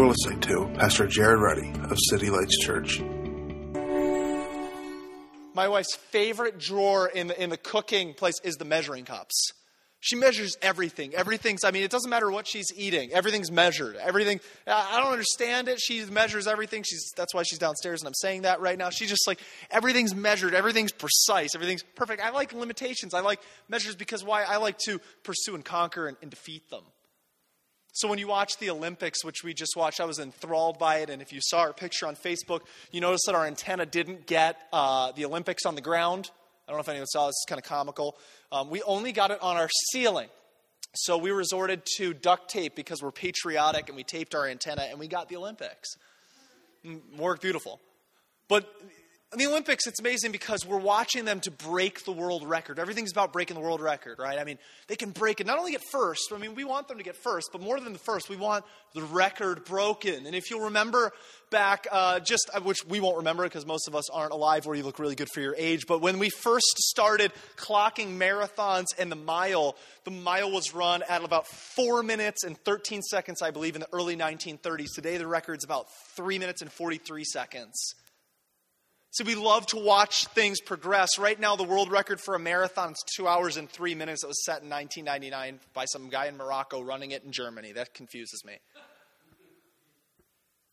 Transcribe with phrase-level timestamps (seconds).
[0.00, 3.02] You're listening to Pastor Jared Ruddy of City Lights Church.
[5.52, 9.52] My wife's favorite drawer in the, in the cooking place is the measuring cups.
[10.00, 11.14] She measures everything.
[11.14, 13.12] Everything's, I mean, it doesn't matter what she's eating.
[13.12, 13.96] Everything's measured.
[13.96, 15.78] Everything, I don't understand it.
[15.78, 16.82] She measures everything.
[16.82, 18.88] She's, that's why she's downstairs and I'm saying that right now.
[18.88, 19.38] She's just like,
[19.70, 20.54] everything's measured.
[20.54, 21.54] Everything's precise.
[21.54, 22.22] Everything's perfect.
[22.22, 23.12] I like limitations.
[23.12, 24.44] I like measures because why?
[24.44, 26.84] I like to pursue and conquer and, and defeat them.
[28.00, 31.10] So when you watch the Olympics, which we just watched, I was enthralled by it.
[31.10, 34.56] And if you saw our picture on Facebook, you notice that our antenna didn't get
[34.72, 36.30] uh, the Olympics on the ground.
[36.66, 37.34] I don't know if anyone saw this.
[37.44, 38.16] It's kind of comical.
[38.52, 40.28] Um, we only got it on our ceiling.
[40.94, 44.98] So we resorted to duct tape because we're patriotic and we taped our antenna and
[44.98, 45.90] we got the Olympics.
[47.18, 47.80] Worked beautiful.
[48.48, 48.66] But
[49.38, 52.80] the Olympics, it's amazing because we're watching them to break the world record.
[52.80, 54.36] Everything's about breaking the world record, right?
[54.40, 56.98] I mean, they can break it, not only get first, I mean, we want them
[56.98, 60.26] to get first, but more than the first, we want the record broken.
[60.26, 61.12] And if you'll remember
[61.48, 64.74] back, uh, just, uh, which we won't remember because most of us aren't alive or
[64.74, 69.12] you look really good for your age, but when we first started clocking marathons and
[69.12, 73.76] the mile, the mile was run at about four minutes and 13 seconds, I believe,
[73.76, 74.88] in the early 1930s.
[74.92, 77.94] Today, the record's about three minutes and 43 seconds.
[79.12, 81.18] So we love to watch things progress.
[81.18, 84.22] Right now, the world record for a marathon is two hours and three minutes.
[84.22, 87.72] It was set in 1999 by some guy in Morocco running it in Germany.
[87.72, 88.58] That confuses me.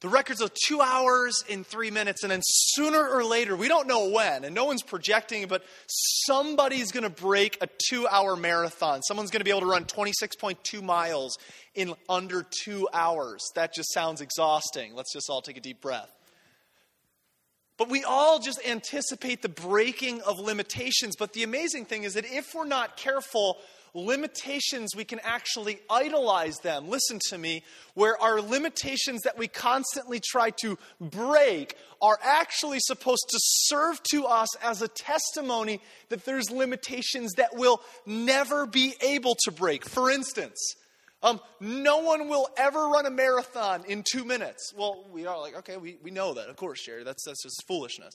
[0.02, 3.88] The record's of two hours in three minutes, and then sooner or later, we don't
[3.88, 9.02] know when, and no one's projecting, but somebody's going to break a two hour marathon.
[9.02, 11.40] Someone's going to be able to run 26.2 miles
[11.74, 13.44] in under two hours.
[13.56, 14.94] That just sounds exhausting.
[14.94, 16.12] Let's just all take a deep breath.
[17.78, 21.16] But we all just anticipate the breaking of limitations.
[21.16, 23.60] But the amazing thing is that if we're not careful,
[23.94, 26.90] limitations, we can actually idolize them.
[26.90, 33.26] Listen to me, where our limitations that we constantly try to break are actually supposed
[33.30, 39.36] to serve to us as a testimony that there's limitations that we'll never be able
[39.44, 39.86] to break.
[39.86, 40.76] For instance,
[41.24, 44.74] um, no one will ever run a marathon in two minutes.
[44.76, 47.04] Well, we are like, okay, we, we know that, of course, Jerry.
[47.04, 48.14] That's, that's just foolishness.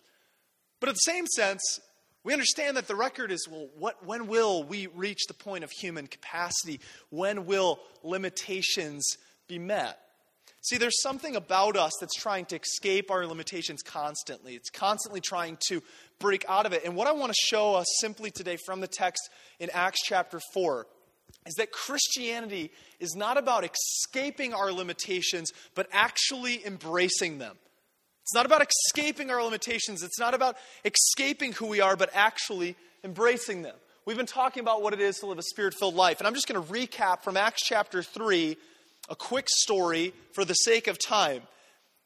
[0.78, 1.80] But in the same sense,
[2.24, 5.70] we understand that the record is well, what, when will we reach the point of
[5.70, 6.80] human capacity?
[7.10, 9.04] When will limitations
[9.48, 9.98] be met?
[10.60, 14.54] See, there's something about us that's trying to escape our limitations constantly.
[14.54, 15.82] It's constantly trying to
[16.20, 16.84] break out of it.
[16.84, 20.38] And what I want to show us simply today from the text in Acts chapter
[20.54, 20.86] 4
[21.46, 22.70] is that Christianity
[23.00, 27.56] is not about escaping our limitations, but actually embracing them.
[28.22, 30.02] It's not about escaping our limitations.
[30.02, 33.74] It's not about escaping who we are, but actually embracing them.
[34.06, 36.18] We've been talking about what it is to live a spirit filled life.
[36.18, 38.56] And I'm just going to recap from Acts chapter 3
[39.08, 41.42] a quick story for the sake of time.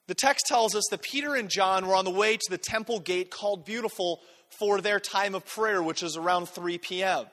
[0.06, 3.00] The text tells us that Peter and John were on the way to the temple
[3.00, 4.20] gate called Beautiful
[4.58, 7.26] for their time of prayer, which is around 3 p.m.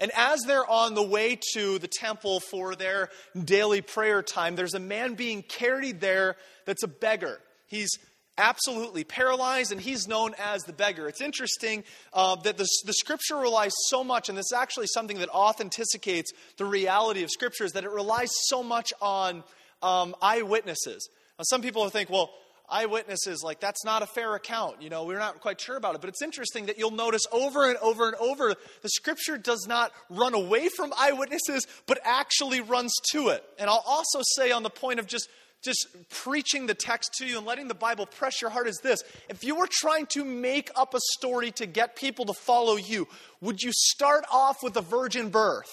[0.00, 3.10] And as they're on the way to the temple for their
[3.44, 7.38] daily prayer time, there's a man being carried there that's a beggar.
[7.66, 7.90] He's
[8.38, 11.06] absolutely paralyzed, and he's known as the beggar.
[11.06, 11.84] It's interesting
[12.14, 16.32] uh, that the, the scripture relies so much, and this is actually something that authenticates
[16.56, 19.44] the reality of scripture, is that it relies so much on
[19.82, 21.10] um, eyewitnesses.
[21.38, 22.30] Now, some people think, well,
[22.70, 24.82] eyewitnesses, like that's not a fair account.
[24.82, 26.00] You know, we're not quite sure about it.
[26.00, 29.92] But it's interesting that you'll notice over and over and over the scripture does not
[30.08, 33.44] run away from eyewitnesses, but actually runs to it.
[33.58, 35.28] And I'll also say on the point of just
[35.62, 39.02] just preaching the text to you and letting the Bible press your heart is this.
[39.28, 43.06] If you were trying to make up a story to get people to follow you,
[43.42, 45.68] would you start off with a virgin birth?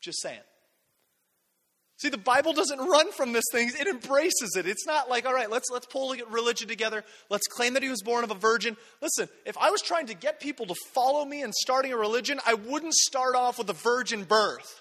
[0.00, 0.40] Just saying.
[2.00, 4.66] See, the Bible doesn't run from this thing, it embraces it.
[4.66, 7.04] It's not like, all right, let's, let's pull religion together.
[7.28, 8.78] Let's claim that he was born of a virgin.
[9.02, 12.40] Listen, if I was trying to get people to follow me and starting a religion,
[12.46, 14.80] I wouldn't start off with a virgin birth.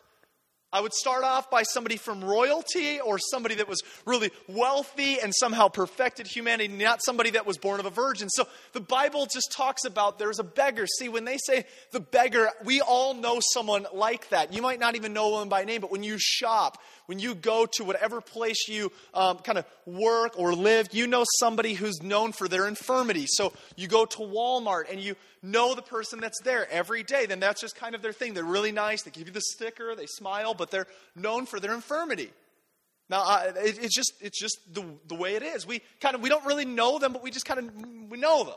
[0.71, 5.33] I would start off by somebody from royalty or somebody that was really wealthy and
[5.35, 8.29] somehow perfected humanity, not somebody that was born of a virgin.
[8.29, 10.85] So the Bible just talks about there's a beggar.
[10.85, 14.53] See, when they say the beggar, we all know someone like that.
[14.53, 17.65] You might not even know them by name, but when you shop, when you go
[17.65, 22.31] to whatever place you um, kind of work or live, you know somebody who's known
[22.31, 23.25] for their infirmity.
[23.27, 27.39] So you go to Walmart and you know the person that's there every day, then
[27.39, 28.33] that's just kind of their thing.
[28.33, 29.03] They're really nice.
[29.03, 32.31] They give you the sticker, they smile, but they're known for their infirmity.
[33.09, 35.65] Now, it, it's just, it's just the, the way it is.
[35.65, 38.43] We kind of, we don't really know them, but we just kind of, we know
[38.43, 38.53] them.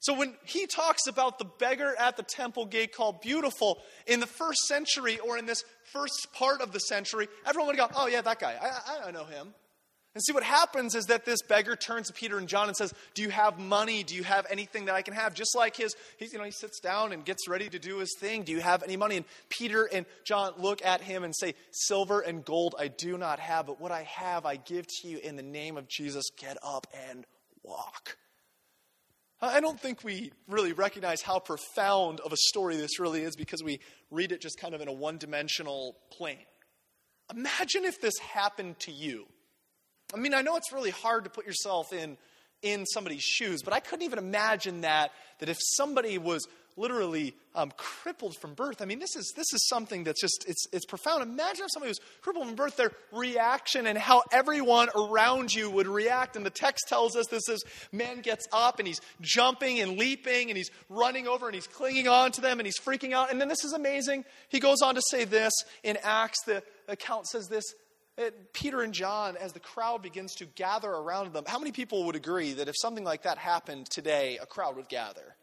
[0.00, 4.26] So when he talks about the beggar at the temple gate called beautiful, in the
[4.26, 8.20] first century or in this first part of the century, everyone would go, oh yeah,
[8.20, 9.54] that guy, I, I know him.
[10.18, 12.92] And see what happens is that this beggar turns to Peter and John and says,
[13.14, 14.02] "Do you have money?
[14.02, 16.50] Do you have anything that I can have?" Just like his, he's, you know, he
[16.50, 18.42] sits down and gets ready to do his thing.
[18.42, 19.18] Do you have any money?
[19.18, 23.38] And Peter and John look at him and say, "Silver and gold I do not
[23.38, 26.30] have, but what I have I give to you in the name of Jesus.
[26.36, 27.24] Get up and
[27.62, 28.18] walk."
[29.40, 33.62] I don't think we really recognize how profound of a story this really is because
[33.62, 33.78] we
[34.10, 36.44] read it just kind of in a one dimensional plane.
[37.30, 39.28] Imagine if this happened to you.
[40.14, 42.16] I mean, I know it's really hard to put yourself in,
[42.62, 46.46] in somebody's shoes, but I couldn't even imagine that, that if somebody was
[46.78, 48.80] literally um, crippled from birth.
[48.80, 51.22] I mean, this is, this is something that's just, it's, it's profound.
[51.22, 55.88] Imagine if somebody was crippled from birth, their reaction and how everyone around you would
[55.88, 56.36] react.
[56.36, 57.62] And the text tells us this is
[57.92, 62.08] man gets up and he's jumping and leaping and he's running over and he's clinging
[62.08, 63.30] on to them and he's freaking out.
[63.30, 64.24] And then this is amazing.
[64.48, 65.52] He goes on to say this
[65.82, 67.64] in Acts, the account says this
[68.18, 72.04] Uh, Peter and John, as the crowd begins to gather around them, how many people
[72.04, 75.36] would agree that if something like that happened today, a crowd would gather?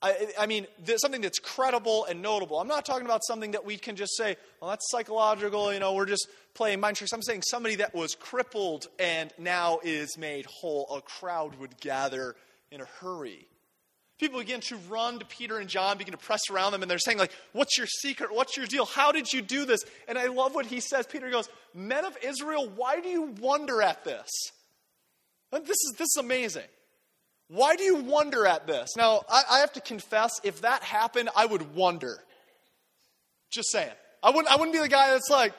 [0.00, 2.60] I, I mean, something that's credible and notable.
[2.60, 5.94] I'm not talking about something that we can just say, well, that's psychological, you know,
[5.94, 7.12] we're just playing mind tricks.
[7.12, 10.86] I'm saying somebody that was crippled and now is made whole.
[10.96, 12.36] A crowd would gather
[12.70, 13.48] in a hurry.
[14.18, 16.98] People begin to run to Peter and John, begin to press around them, and they're
[16.98, 18.34] saying, like, what's your secret?
[18.34, 18.84] What's your deal?
[18.84, 19.84] How did you do this?
[20.08, 21.06] And I love what he says.
[21.06, 24.28] Peter goes, Men of Israel, why do you wonder at this?
[25.52, 26.66] This is, this is amazing.
[27.48, 28.96] Why do you wonder at this?
[28.96, 32.18] Now, I, I have to confess, if that happened, I would wonder.
[33.50, 33.92] Just saying.
[34.22, 35.54] I wouldn't, I wouldn't be the guy that's like,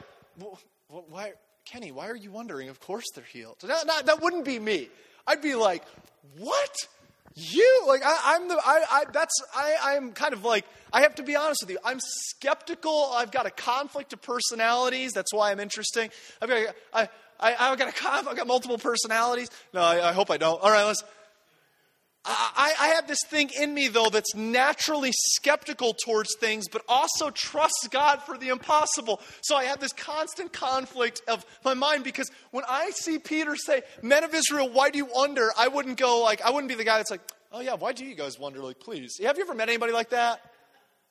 [0.88, 1.32] why,
[1.66, 2.70] Kenny, why are you wondering?
[2.70, 3.56] Of course they're healed.
[3.62, 4.90] That, that, that wouldn't be me.
[5.26, 5.84] I'd be like,
[6.38, 6.76] what?
[7.36, 11.16] You like I, am the I, I that's I I'm kind of like I have
[11.16, 11.78] to be honest with you.
[11.86, 13.12] I'm skeptical.
[13.14, 15.14] I've got a conflict of personalities.
[15.14, 16.10] That's why I'm interesting.
[16.42, 17.10] I've got I
[17.40, 19.50] I I've got a I've got multiple personalities.
[19.74, 20.62] No, I, I hope I don't.
[20.62, 21.04] All right, let's
[22.25, 27.30] I, I, have this thing in me, though, that's naturally skeptical towards things, but also
[27.30, 29.21] trusts God for the impossible.
[29.42, 33.83] So I have this constant conflict of my mind because when I see Peter say,
[34.01, 35.50] Men of Israel, why do you wonder?
[35.57, 37.21] I wouldn't go like, I wouldn't be the guy that's like,
[37.51, 38.60] Oh, yeah, why do you guys wonder?
[38.60, 39.19] Like, please.
[39.24, 40.42] Have you ever met anybody like that?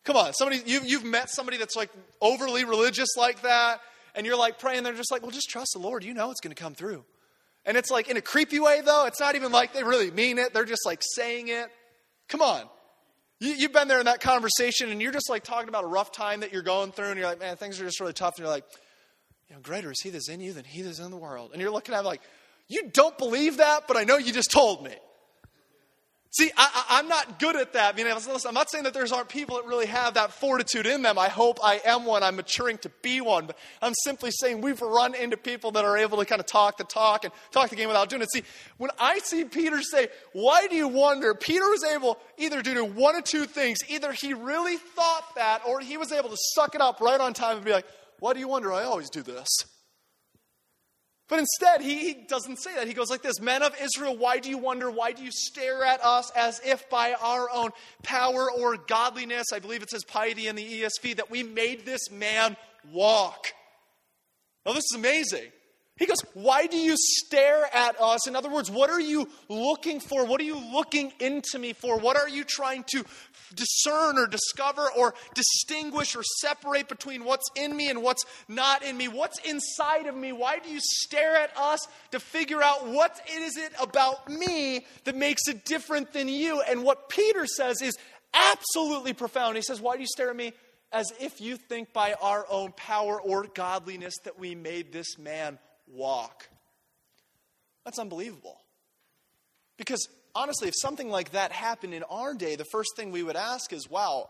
[0.05, 1.91] Come on, somebody, you, you've met somebody that's like
[2.21, 3.81] overly religious like that,
[4.15, 6.05] and you're like praying, they're just like, Well, just trust the Lord.
[6.05, 7.05] You know it's going to come through.
[7.65, 9.07] And it's like in a creepy way, though.
[9.07, 11.69] It's not even like they really mean it, they're just like saying it.
[12.29, 12.63] Come on.
[13.41, 16.11] You, have been there in that conversation, and you're just like talking about a rough
[16.11, 18.35] time that you're going through, and you're like, man, things are just really tough.
[18.35, 18.65] And you're like,
[19.49, 21.51] you know, greater is he that's in you than he that's in the world.
[21.53, 22.21] And you're looking at like,
[22.69, 24.95] you don't believe that, but I know you just told me.
[26.31, 27.95] See, I, am not good at that.
[27.95, 31.01] I mean, I'm not saying that there's aren't people that really have that fortitude in
[31.01, 31.19] them.
[31.19, 32.23] I hope I am one.
[32.23, 33.47] I'm maturing to be one.
[33.47, 36.77] But I'm simply saying we've run into people that are able to kind of talk
[36.77, 38.31] the talk and talk the game without doing it.
[38.31, 38.43] See,
[38.77, 41.35] when I see Peter say, Why do you wonder?
[41.35, 43.79] Peter was able either to do one of two things.
[43.89, 47.33] Either he really thought that, or he was able to suck it up right on
[47.33, 47.87] time and be like,
[48.19, 48.71] Why do you wonder?
[48.71, 49.49] I always do this.
[51.29, 52.87] But instead, he, he, doesn't say that.
[52.87, 54.91] He goes like this Men of Israel, why do you wonder?
[54.91, 57.71] Why do you stare at us as if by our own
[58.03, 62.11] power or godliness, I believe it says piety in the ESV, that we made this
[62.11, 62.57] man
[62.91, 63.49] walk?
[64.65, 65.51] Now, this is amazing.
[65.99, 68.29] He goes, Why do you stare at us?
[68.29, 70.25] In other words, what are you looking for?
[70.25, 71.99] What are you looking into me for?
[71.99, 73.05] What are you trying to
[73.55, 78.97] discern or discover or distinguish or separate between what's in me and what's not in
[78.97, 79.09] me?
[79.09, 80.33] What's inside of me?
[80.33, 85.17] Why do you stare at us to figure out what is it about me that
[85.17, 86.61] makes it different than you?
[86.63, 87.97] And what Peter says is
[88.33, 89.57] absolutely profound.
[89.57, 90.53] He says, Why do you stare at me?
[90.91, 95.59] As if you think by our own power or godliness that we made this man
[95.87, 96.49] walk.
[97.85, 98.59] That's unbelievable.
[99.77, 103.37] Because honestly, if something like that happened in our day, the first thing we would
[103.37, 104.29] ask is, wow,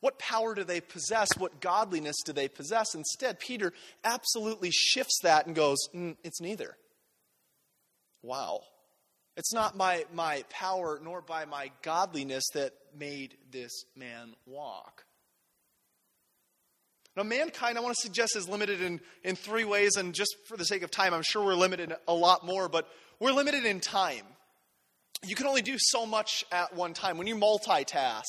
[0.00, 1.28] what power do they possess?
[1.38, 2.94] What godliness do they possess?
[2.94, 3.72] Instead, Peter
[4.04, 6.76] absolutely shifts that and goes, mm, it's neither.
[8.22, 8.60] Wow.
[9.36, 15.04] It's not by my power nor by my godliness that made this man walk.
[17.16, 20.56] Now, mankind, I want to suggest, is limited in, in three ways, and just for
[20.56, 22.88] the sake of time, I'm sure we're limited a lot more, but
[23.20, 24.24] we're limited in time.
[25.26, 27.18] You can only do so much at one time.
[27.18, 28.22] When you multitask,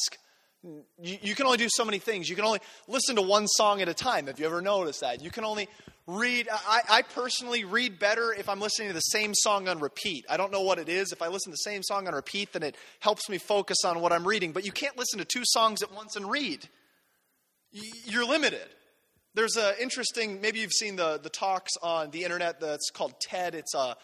[0.63, 2.29] you, you can only do so many things.
[2.29, 4.27] You can only listen to one song at a time.
[4.27, 5.21] Have you ever noticed that?
[5.21, 5.67] You can only
[6.07, 6.47] read.
[6.51, 10.25] I, I, personally read better if I'm listening to the same song on repeat.
[10.29, 11.11] I don't know what it is.
[11.11, 14.01] If I listen to the same song on repeat, then it helps me focus on
[14.01, 14.51] what I'm reading.
[14.51, 16.67] But you can't listen to two songs at once and read
[18.05, 18.67] you're limited.
[19.33, 23.53] There's an interesting, maybe you've seen the, the talks on the internet that's called TED.
[23.53, 23.97] It's a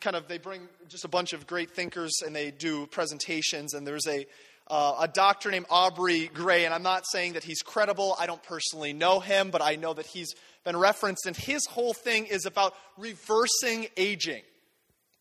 [0.00, 3.74] kind of, they bring just a bunch of great thinkers and they do presentations.
[3.74, 4.26] And there's a,
[4.68, 8.16] uh, a doctor named Aubrey Grey, and I'm not saying that he's credible.
[8.18, 10.34] I don't personally know him, but I know that he's
[10.64, 11.26] been referenced.
[11.26, 14.42] And his whole thing is about reversing aging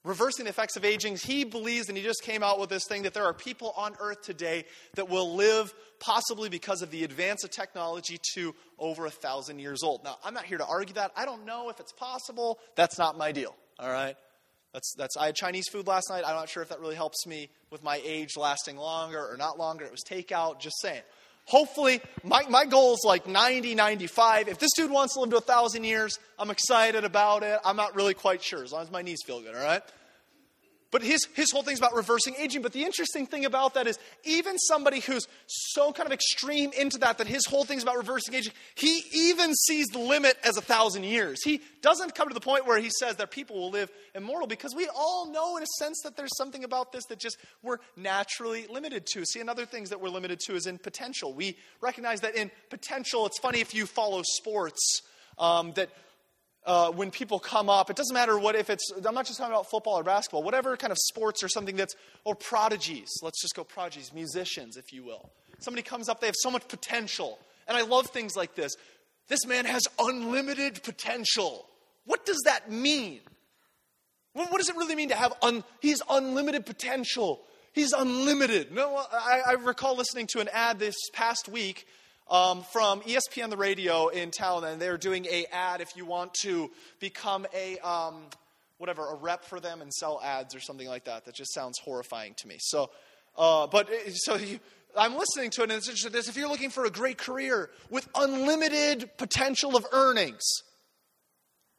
[0.06, 1.18] reversing the effects of aging.
[1.18, 3.96] He believes, and he just came out with this thing, that there are people on
[4.00, 9.12] earth today that will live, possibly because of the advance of technology, to over a
[9.12, 10.04] thousand years old.
[10.04, 11.12] Now, I'm not here to argue that.
[11.16, 12.60] I don't know if it's possible.
[12.76, 14.16] That's not my deal, all right?
[14.76, 16.26] That's, that's, I had Chinese food last night.
[16.28, 19.58] I'm not sure if that really helps me with my age lasting longer or not
[19.58, 19.86] longer.
[19.86, 21.02] It was takeout, just saying.
[21.46, 24.50] Hopefully, my, my goal is like 90, 95.
[24.50, 27.58] If this dude wants to live to a 1,000 years, I'm excited about it.
[27.64, 29.82] I'm not really quite sure, as long as my knees feel good, all right?
[30.92, 32.62] But his, his whole thing's about reversing aging.
[32.62, 37.00] But the interesting thing about that is, even somebody who's so kind of extreme into
[37.00, 40.62] that, that his whole thing's about reversing aging, he even sees the limit as a
[40.62, 41.44] thousand years.
[41.44, 44.74] He doesn't come to the point where he says that people will live immortal because
[44.76, 48.68] we all know, in a sense, that there's something about this that just we're naturally
[48.68, 49.26] limited to.
[49.26, 51.34] See, another things that we're limited to is in potential.
[51.34, 55.02] We recognize that in potential, it's funny if you follow sports.
[55.38, 55.90] Um, that
[56.66, 59.54] uh, when people come up, it doesn't matter what if it's, I'm not just talking
[59.54, 63.56] about football or basketball, whatever kind of sports or something that's, or prodigies, let's just
[63.56, 65.30] go prodigies, musicians, if you will.
[65.60, 67.38] Somebody comes up, they have so much potential.
[67.68, 68.76] And I love things like this.
[69.28, 71.66] This man has unlimited potential.
[72.06, 73.22] What does that mean?
[74.34, 77.42] What does it really mean to have, un, he's unlimited potential?
[77.74, 78.72] He's unlimited.
[78.74, 81.88] No, I, I recall listening to an ad this past week
[82.30, 86.34] um, from ESPN the radio in town, and they're doing a ad if you want
[86.42, 88.24] to become a um,
[88.78, 91.26] whatever a rep for them and sell ads or something like that.
[91.26, 92.58] That just sounds horrifying to me.
[92.60, 92.90] So,
[93.38, 94.60] uh, but uh, so you,
[94.98, 96.12] I'm listening to it, and it's interesting.
[96.12, 100.44] This if you're looking for a great career with unlimited potential of earnings,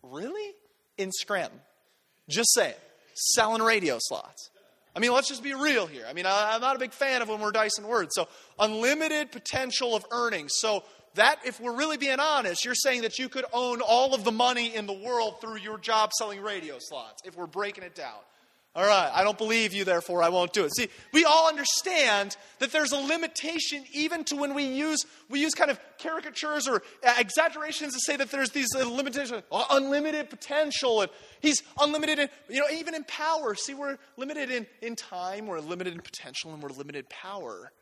[0.03, 0.53] really
[0.97, 1.61] in Scranton,
[2.29, 2.81] just say it,
[3.15, 4.51] selling radio slots.
[4.97, 6.07] I mean, let's just be real here.
[6.09, 8.13] I mean, I, am not a big fan of when we're dicing words.
[8.15, 10.53] So, unlimited potential of earnings.
[10.57, 10.85] So,
[11.17, 14.33] that, if we're really being honest, you're saying that you could own all of the
[14.33, 18.19] money in the world through your job selling radio slots, if we're breaking it down.
[18.77, 20.77] All right, I don't believe you, therefore I won't do it.
[20.77, 25.55] See, we all understand that there's a limitation even to when we use we use
[25.55, 26.83] kind of caricatures or
[27.19, 32.61] exaggerations to say that there's these limitations, uh, unlimited potential, and he's unlimited in, you
[32.61, 33.55] know, even in power.
[33.55, 37.73] See, we're limited in, in time, we're limited in potential, and we're limited power.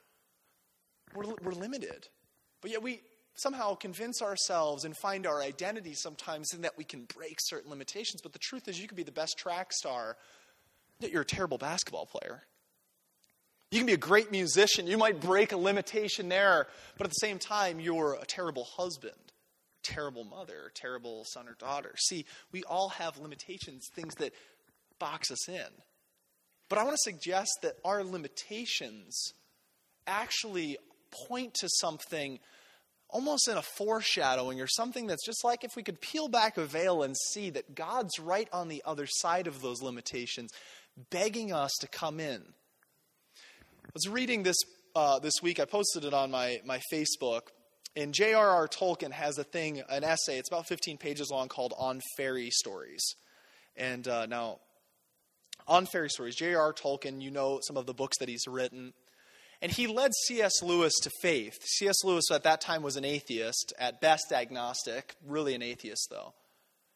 [1.13, 2.07] We're, we're limited.
[2.63, 3.01] But yet we
[3.35, 8.23] somehow convince ourselves and find our identity sometimes in that we can break certain limitations.
[8.23, 10.17] But the truth is, you could be the best track star
[11.05, 12.43] that you're a terrible basketball player.
[13.71, 14.87] You can be a great musician.
[14.87, 19.33] You might break a limitation there, but at the same time, you're a terrible husband,
[19.83, 21.95] terrible mother, terrible son or daughter.
[21.99, 24.33] See, we all have limitations, things that
[24.99, 25.67] box us in.
[26.69, 29.35] But I want to suggest that our limitations
[30.07, 30.79] actually
[31.29, 32.39] point to something
[33.09, 36.65] almost in a foreshadowing or something that's just like if we could peel back a
[36.65, 40.51] veil and see that God's right on the other side of those limitations
[41.11, 42.43] begging us to come in.
[43.85, 44.57] I was reading this
[44.95, 45.61] uh, this week.
[45.61, 47.43] I posted it on my, my Facebook.
[47.97, 48.67] And J.R.R.
[48.67, 53.05] Tolkien has a thing, an essay, it's about 15 pages long, called On Fairy Stories.
[53.77, 54.59] And uh, now,
[55.69, 56.73] on fairy stories, J.R.R.
[56.73, 58.95] Tolkien, you know some of the books that he's written.
[59.63, 60.63] And he led C.S.
[60.63, 61.55] Lewis to faith.
[61.63, 62.03] C.S.
[62.05, 66.35] Lewis at that time was an atheist, at best agnostic, really an atheist though.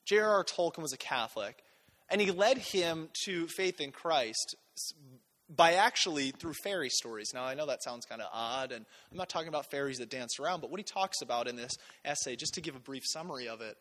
[0.05, 0.45] J.R.R.
[0.45, 1.62] Tolkien was a Catholic.
[2.10, 4.56] And he led him to faith in Christ
[5.48, 7.30] by actually through fairy stories.
[7.32, 10.10] Now, I know that sounds kind of odd, and I'm not talking about fairies that
[10.10, 11.72] dance around, but what he talks about in this
[12.04, 13.76] essay, just to give a brief summary of it,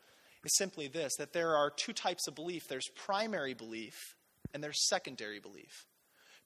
[0.46, 4.16] is simply this that there are two types of belief there's primary belief,
[4.54, 5.86] and there's secondary belief.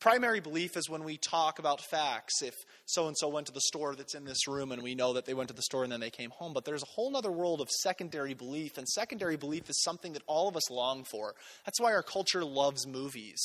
[0.01, 2.41] Primary belief is when we talk about facts.
[2.41, 2.55] If
[2.86, 5.25] so and so went to the store that's in this room and we know that
[5.25, 6.53] they went to the store and then they came home.
[6.53, 10.24] But there's a whole other world of secondary belief, and secondary belief is something that
[10.25, 11.36] all of us long for.
[11.65, 13.39] That's why our culture loves movies.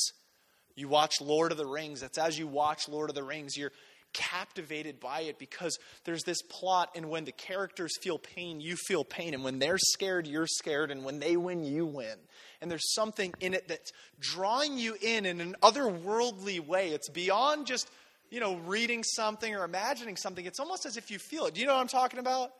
[0.75, 3.71] You watch Lord of the Rings, it's as you watch Lord of the Rings, you're
[4.13, 9.03] captivated by it because there's this plot, and when the characters feel pain, you feel
[9.03, 9.33] pain.
[9.33, 10.91] And when they're scared, you're scared.
[10.91, 12.17] And when they win, you win
[12.61, 16.89] and there's something in it that's drawing you in in an otherworldly way.
[16.89, 17.89] It's beyond just,
[18.29, 20.45] you know, reading something or imagining something.
[20.45, 21.53] It's almost as if you feel it.
[21.53, 22.51] Do you know what I'm talking about?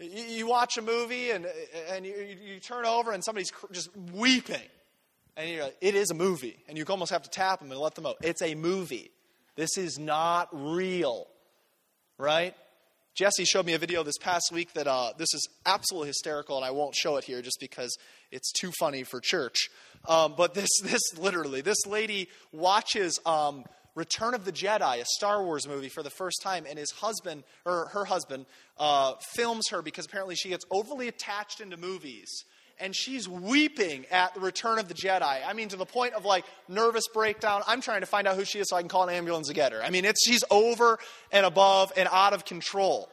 [0.00, 1.46] You, you watch a movie and,
[1.90, 4.56] and you, you turn over and somebody's just weeping.
[5.36, 6.56] And you're like, it is a movie.
[6.68, 9.10] And you almost have to tap them and let them know it's a movie.
[9.56, 11.26] This is not real.
[12.18, 12.54] Right?
[13.14, 16.64] Jesse showed me a video this past week that uh, this is absolutely hysterical, and
[16.64, 17.96] I won't show it here just because
[18.32, 19.68] it's too funny for church.
[20.08, 25.44] Um, but this, this literally, this lady watches um, Return of the Jedi, a Star
[25.44, 28.46] Wars movie, for the first time, and his husband, or her husband,
[28.78, 32.44] uh, films her because apparently she gets overly attached into movies
[32.80, 35.40] and she's weeping at the return of the Jedi.
[35.46, 37.62] I mean, to the point of like nervous breakdown.
[37.66, 39.54] I'm trying to find out who she is so I can call an ambulance to
[39.54, 39.82] get her.
[39.82, 40.98] I mean, it's she's over
[41.32, 43.10] and above and out of control.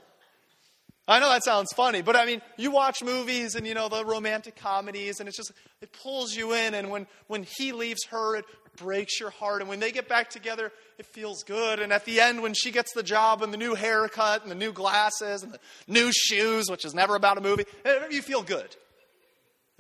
[1.08, 4.06] I know that sounds funny, but I mean, you watch movies and you know the
[4.06, 5.52] romantic comedies, and it's just
[5.82, 6.74] it pulls you in.
[6.74, 8.46] And when when he leaves her, it
[8.78, 9.62] breaks your heart.
[9.62, 11.80] And when they get back together, it feels good.
[11.80, 14.56] And at the end, when she gets the job and the new haircut and the
[14.56, 18.44] new glasses and the new shoes, which is never about a movie, eh, you feel
[18.44, 18.76] good.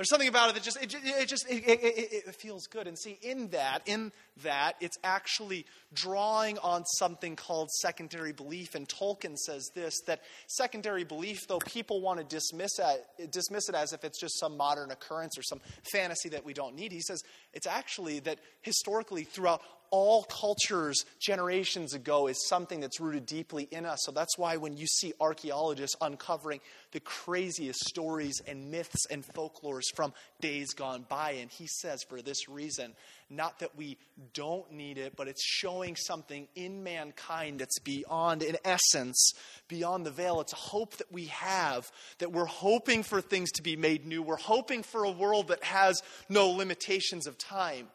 [0.02, 2.88] There's something about it that just it, it just it, it, it, feels good.
[2.88, 8.74] And see, in that, in that, it's actually drawing on something called secondary belief.
[8.74, 13.76] And Tolkien says this: that secondary belief, though people want to dismiss it, dismiss it
[13.76, 17.02] as if it's just some modern occurrence or some fantasy that we don't need, he
[17.02, 17.22] says
[17.54, 23.86] it's actually that historically throughout all cultures generations ago is something that's rooted deeply in
[23.86, 24.00] us.
[24.04, 26.62] So that's why when you see archaeologists uncovering
[26.94, 32.22] the craziest stories and myths and folklores from days gone by, and he says for
[32.22, 32.94] this reason,
[33.30, 33.98] not that we
[34.34, 39.34] don't need it, but it's showing something in mankind that's beyond, in essence,
[39.68, 40.42] beyond the veil.
[40.42, 44.22] It's a hope that we have, that we're hoping for things to be made new.
[44.22, 47.88] We're hoping for a world that has no limitations of time.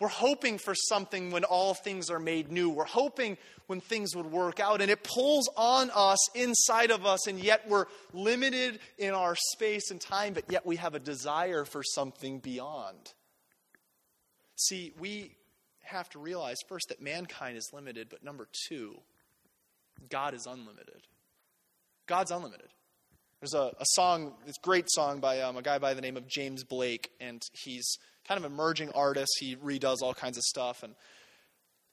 [0.00, 2.68] We're hoping for something when all things are made new.
[2.68, 4.80] We're hoping when things would work out.
[4.80, 9.90] And it pulls on us inside of us, and yet we're limited in our space
[9.90, 13.14] and time, but yet we have a desire for something beyond.
[14.56, 15.36] See, we
[15.84, 19.00] have to realize first that mankind is limited, but number two,
[20.10, 21.02] God is unlimited.
[22.06, 22.68] God's unlimited.
[23.40, 26.26] There's a, a song, this great song by um, a guy by the name of
[26.26, 29.32] James Blake, and he's kind of emerging artist.
[29.38, 30.94] He redoes all kinds of stuff, and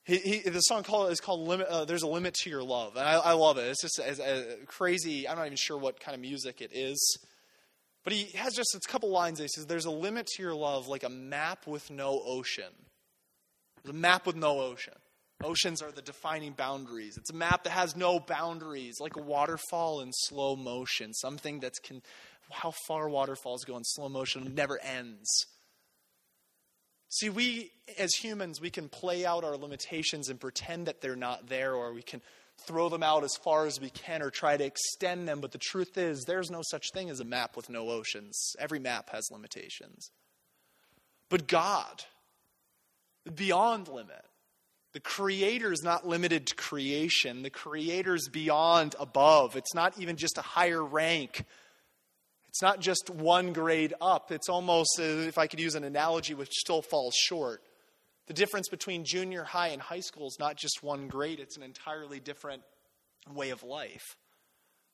[0.03, 2.95] he, he, the song called, is called limit, uh, "There's a Limit to Your Love,"
[2.95, 3.67] and I, I love it.
[3.67, 5.27] It's just a, a crazy.
[5.27, 7.17] I'm not even sure what kind of music it is,
[8.03, 9.39] but he has just a couple lines.
[9.39, 12.73] He says, "There's a limit to your love, like a map with no ocean.
[13.83, 14.95] The map with no ocean.
[15.43, 17.17] Oceans are the defining boundaries.
[17.17, 21.13] It's a map that has no boundaries, like a waterfall in slow motion.
[21.13, 22.03] Something that's can,
[22.51, 25.45] how far waterfalls go in slow motion never ends."
[27.11, 31.47] See, we as humans, we can play out our limitations and pretend that they're not
[31.49, 32.21] there, or we can
[32.65, 35.41] throw them out as far as we can or try to extend them.
[35.41, 38.53] But the truth is, there's no such thing as a map with no oceans.
[38.59, 40.09] Every map has limitations.
[41.27, 42.05] But God,
[43.35, 44.25] beyond limit,
[44.93, 47.43] the Creator is not limited to creation.
[47.43, 49.57] The Creator is beyond above.
[49.57, 51.45] It's not even just a higher rank
[52.51, 54.29] it's not just one grade up.
[54.29, 57.61] It's almost, uh, if I could use an analogy, which still falls short.
[58.27, 61.63] The difference between junior high and high school is not just one grade, it's an
[61.63, 62.63] entirely different
[63.33, 64.17] way of life.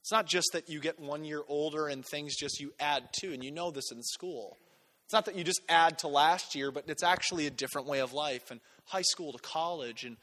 [0.01, 3.33] It's not just that you get one year older and things just you add to,
[3.33, 4.57] and you know this in school.
[5.05, 8.01] It's not that you just add to last year, but it's actually a different way
[8.01, 8.51] of life.
[8.51, 10.17] And high school to college and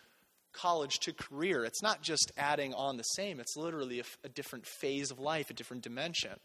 [0.52, 4.66] college to career, it's not just adding on the same, it's literally a, a different
[4.66, 6.38] phase of life, a different dimension.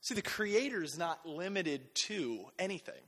[0.00, 3.02] See, the Creator is not limited to anything.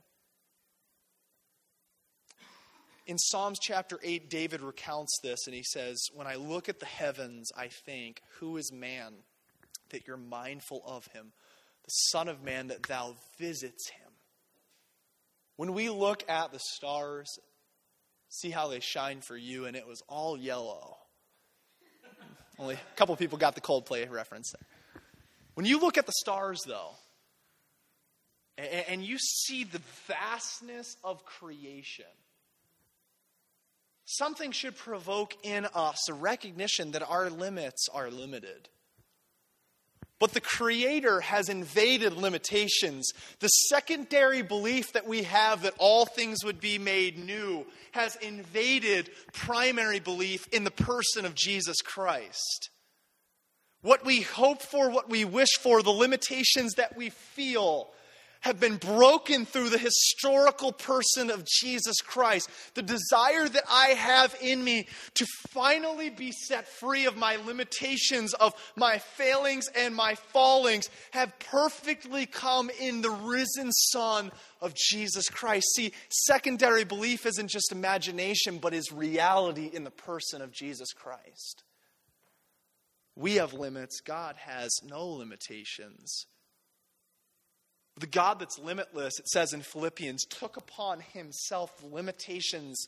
[3.05, 6.85] In Psalms chapter 8, David recounts this and he says, When I look at the
[6.85, 9.13] heavens, I think, Who is man
[9.89, 11.31] that you're mindful of him?
[11.85, 14.11] The Son of Man that thou visits him.
[15.55, 17.39] When we look at the stars,
[18.29, 20.97] see how they shine for you, and it was all yellow.
[22.59, 24.67] Only a couple people got the Coldplay reference there.
[25.55, 26.91] When you look at the stars, though,
[28.57, 32.05] and you see the vastness of creation,
[34.05, 38.69] something should provoke in us a recognition that our limits are limited.
[40.19, 43.09] But the Creator has invaded limitations.
[43.39, 49.09] The secondary belief that we have that all things would be made new has invaded
[49.31, 52.69] primary belief in the person of Jesus Christ.
[53.81, 57.89] What we hope for, what we wish for, the limitations that we feel
[58.41, 62.49] have been broken through the historical person of Jesus Christ.
[62.73, 68.33] The desire that I have in me to finally be set free of my limitations,
[68.33, 75.29] of my failings and my fallings, have perfectly come in the risen Son of Jesus
[75.29, 75.67] Christ.
[75.75, 81.63] See, secondary belief isn't just imagination, but is reality in the person of Jesus Christ.
[83.19, 83.99] We have limits.
[83.99, 86.25] God has no limitations.
[87.97, 92.87] The God that's limitless, it says in Philippians, took upon himself the limitations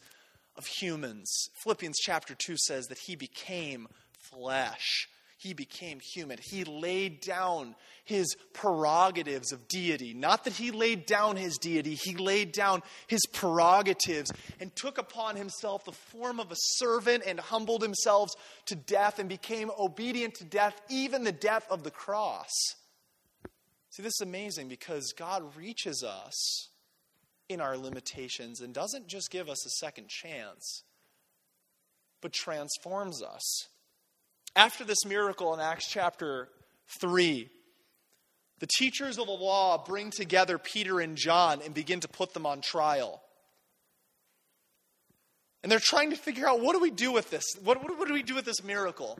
[0.56, 1.50] of humans.
[1.62, 5.10] Philippians chapter 2 says that he became flesh.
[5.42, 6.38] He became human.
[6.40, 7.74] He laid down
[8.04, 10.14] his prerogatives of deity.
[10.14, 15.38] Not that he laid down his deity, he laid down his prerogatives and took upon
[15.38, 18.30] himself the form of a servant and humbled himself
[18.68, 22.52] to death and became obedient to death, even the death of the cross.
[23.90, 26.70] See, this is amazing because God reaches us
[27.50, 30.84] in our limitations and doesn't just give us a second chance,
[32.22, 33.70] but transforms us.
[34.56, 36.50] After this miracle in Acts chapter
[37.00, 37.50] 3,
[38.60, 42.46] the teachers of the law bring together Peter and John and begin to put them
[42.46, 43.22] on trial.
[45.64, 47.44] And they're trying to figure out what do we do with this?
[47.64, 49.18] What, what, what do we do with this miracle?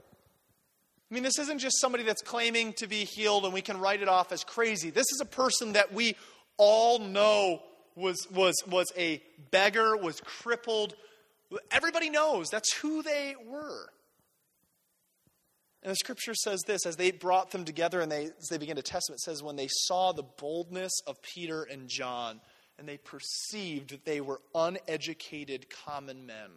[1.10, 4.00] I mean, this isn't just somebody that's claiming to be healed and we can write
[4.00, 4.90] it off as crazy.
[4.90, 6.16] This is a person that we
[6.56, 7.62] all know
[7.94, 10.94] was, was, was a beggar, was crippled.
[11.70, 13.88] Everybody knows that's who they were.
[15.82, 18.76] And the scripture says this as they brought them together and they, as they began
[18.76, 22.40] to test them, it says, when they saw the boldness of Peter and John,
[22.78, 26.50] and they perceived that they were uneducated common men,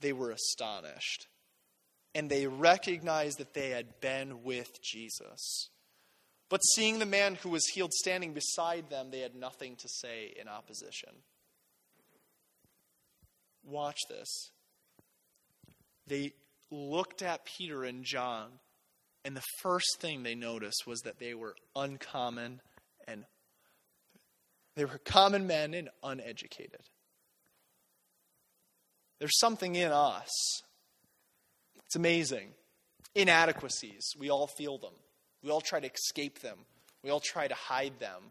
[0.00, 1.28] they were astonished
[2.14, 5.70] and they recognized that they had been with Jesus.
[6.48, 10.34] But seeing the man who was healed standing beside them, they had nothing to say
[10.40, 11.10] in opposition.
[13.64, 14.50] Watch this.
[16.06, 16.32] They
[16.70, 18.48] looked at Peter and John,
[19.24, 22.60] and the first thing they noticed was that they were uncommon
[23.06, 23.24] and
[24.76, 26.80] they were common men and uneducated.
[29.18, 30.62] There's something in us
[31.88, 32.50] it's amazing.
[33.14, 34.92] Inadequacies, we all feel them.
[35.42, 36.58] We all try to escape them.
[37.02, 38.24] We all try to hide them.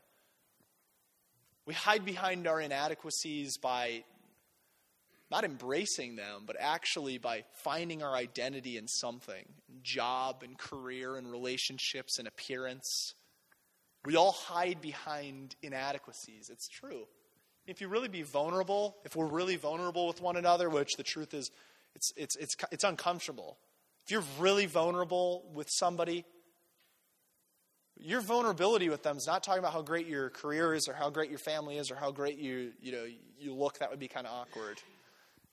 [1.65, 4.03] We hide behind our inadequacies by
[5.29, 9.45] not embracing them, but actually by finding our identity in something
[9.83, 13.13] job and career and relationships and appearance.
[14.05, 16.49] We all hide behind inadequacies.
[16.49, 17.07] It's true.
[17.65, 21.33] If you really be vulnerable, if we're really vulnerable with one another, which the truth
[21.33, 21.51] is
[21.97, 23.57] it's, it's, it's, it's uncomfortable.
[24.05, 26.25] If you're really vulnerable with somebody,
[27.97, 31.09] your vulnerability with them is not talking about how great your career is or how
[31.09, 33.05] great your family is or how great you, you, know,
[33.39, 33.79] you look.
[33.79, 34.77] That would be kind of awkward.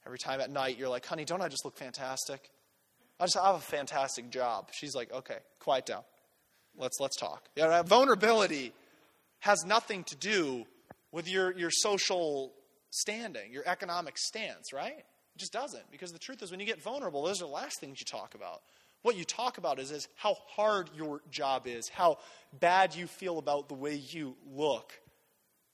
[0.06, 2.50] Every time at night, you're like, honey, don't I just look fantastic?
[3.18, 4.68] I just have a fantastic job.
[4.72, 6.02] She's like, okay, quiet down.
[6.76, 7.48] Let's, let's talk.
[7.86, 8.72] Vulnerability
[9.40, 10.66] has nothing to do
[11.12, 12.52] with your, your social
[12.90, 14.98] standing, your economic stance, right?
[14.98, 15.90] It just doesn't.
[15.90, 18.34] Because the truth is, when you get vulnerable, those are the last things you talk
[18.34, 18.62] about.
[19.02, 22.18] What you talk about is, is how hard your job is, how
[22.58, 24.92] bad you feel about the way you look,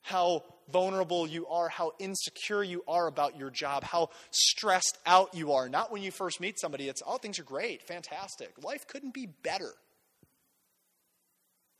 [0.02, 5.52] how vulnerable you are, how insecure you are about your job, how stressed out you
[5.52, 5.68] are.
[5.68, 8.52] Not when you first meet somebody, it's, oh, things are great, fantastic.
[8.62, 9.72] Life couldn't be better.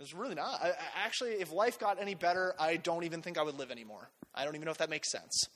[0.00, 0.62] It's really not.
[0.62, 0.72] I,
[1.04, 4.08] actually, if life got any better, I don't even think I would live anymore.
[4.34, 5.48] I don't even know if that makes sense.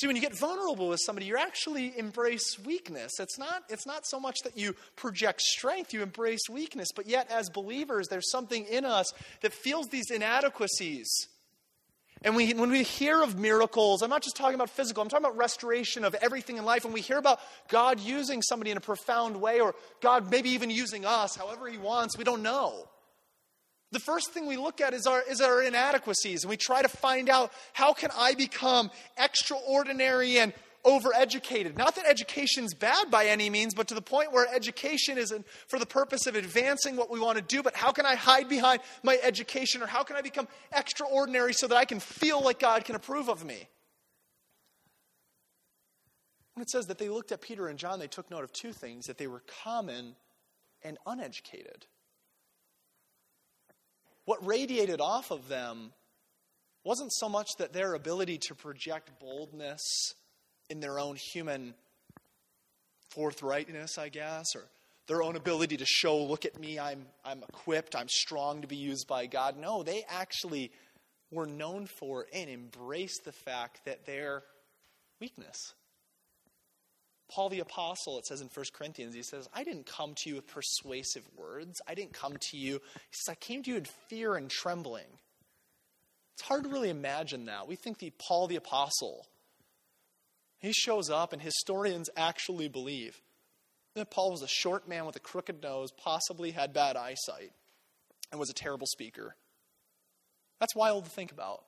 [0.00, 3.20] See, when you get vulnerable with somebody, you actually embrace weakness.
[3.20, 6.88] It's not, it's not so much that you project strength, you embrace weakness.
[6.96, 11.28] But yet, as believers, there's something in us that feels these inadequacies.
[12.22, 15.26] And we, when we hear of miracles, I'm not just talking about physical, I'm talking
[15.26, 16.84] about restoration of everything in life.
[16.84, 20.70] When we hear about God using somebody in a profound way, or God maybe even
[20.70, 22.88] using us, however He wants, we don't know.
[23.92, 26.88] The first thing we look at is our, is our inadequacies, and we try to
[26.88, 30.52] find out how can I become extraordinary and
[30.84, 31.76] overeducated.
[31.76, 35.34] Not that education's bad by any means, but to the point where education is
[35.66, 38.48] for the purpose of advancing what we want to do, but how can I hide
[38.48, 42.60] behind my education, or how can I become extraordinary so that I can feel like
[42.60, 43.68] God can approve of me?
[46.54, 48.72] When it says that they looked at Peter and John, they took note of two
[48.72, 50.14] things that they were common
[50.82, 51.86] and uneducated
[54.30, 55.90] what radiated off of them
[56.84, 59.82] wasn't so much that their ability to project boldness
[60.68, 61.74] in their own human
[63.12, 64.62] forthrightness, I guess, or
[65.08, 68.76] their own ability to show, look at me, I'm, I'm equipped, I'm strong to be
[68.76, 69.56] used by God.
[69.58, 70.70] No, they actually
[71.32, 74.44] were known for and embraced the fact that their
[75.20, 75.74] weakness.
[77.30, 80.34] Paul the Apostle, it says in 1 Corinthians, he says, I didn't come to you
[80.36, 81.80] with persuasive words.
[81.86, 82.74] I didn't come to you.
[82.74, 85.06] He says, I came to you in fear and trembling.
[86.34, 87.68] It's hard to really imagine that.
[87.68, 89.26] We think the Paul the Apostle,
[90.58, 93.20] he shows up and historians actually believe.
[93.94, 97.52] that Paul was a short man with a crooked nose, possibly had bad eyesight,
[98.30, 99.34] and was a terrible speaker.
[100.60, 101.64] That's wild to think about.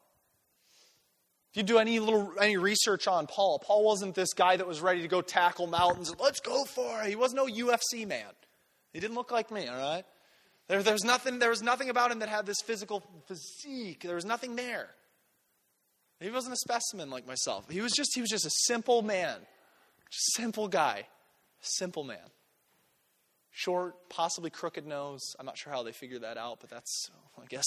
[1.52, 4.80] If you do any little any research on Paul, Paul wasn't this guy that was
[4.80, 6.10] ready to go tackle mountains.
[6.18, 7.10] Let's go for it.
[7.10, 8.24] He was no UFC man.
[8.94, 9.68] He didn't look like me.
[9.68, 10.04] All right.
[10.68, 11.38] There, there's nothing.
[11.40, 14.00] There was nothing about him that had this physical physique.
[14.02, 14.88] There was nothing there.
[16.20, 17.68] He wasn't a specimen like myself.
[17.68, 18.12] He was just.
[18.14, 19.36] He was just a simple man,
[20.08, 21.06] just simple guy,
[21.60, 22.30] simple man.
[23.50, 25.20] Short, possibly crooked nose.
[25.38, 27.66] I'm not sure how they figured that out, but that's, I guess,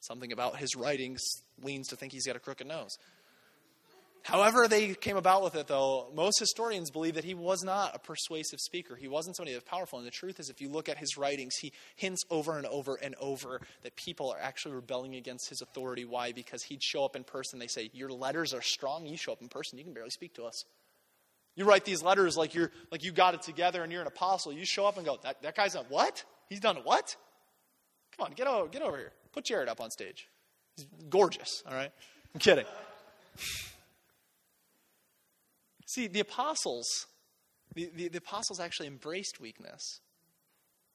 [0.00, 1.22] something about his writings
[1.62, 2.96] leans to think he's got a crooked nose.
[4.22, 7.98] However, they came about with it, though, most historians believe that he was not a
[7.98, 8.94] persuasive speaker.
[8.94, 9.98] He wasn't somebody that was powerful.
[9.98, 12.96] And the truth is, if you look at his writings, he hints over and over
[12.96, 16.04] and over that people are actually rebelling against his authority.
[16.04, 16.32] Why?
[16.32, 17.58] Because he'd show up in person.
[17.58, 19.06] They say, Your letters are strong.
[19.06, 20.64] You show up in person, you can barely speak to us.
[21.56, 24.52] You write these letters like you're like you got it together and you're an apostle.
[24.52, 26.22] You show up and go, That, that guy's a what?
[26.50, 27.16] He's done what?
[28.16, 29.12] Come on, get over, get over here.
[29.38, 30.26] Put Jared up on stage.
[30.74, 31.92] He's gorgeous, all right?
[32.34, 32.64] I'm kidding.
[35.86, 37.06] See, the apostles,
[37.72, 40.00] the, the, the, apostles actually embraced weakness.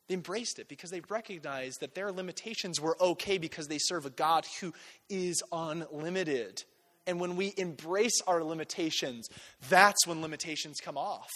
[0.10, 4.10] They embraced it because they recognized that their limitations were okay because they serve a
[4.10, 4.74] God who
[5.10, 6.64] is unlimited.
[7.08, 9.30] And when we embrace our limitations,
[9.70, 11.30] that's when limitations come off.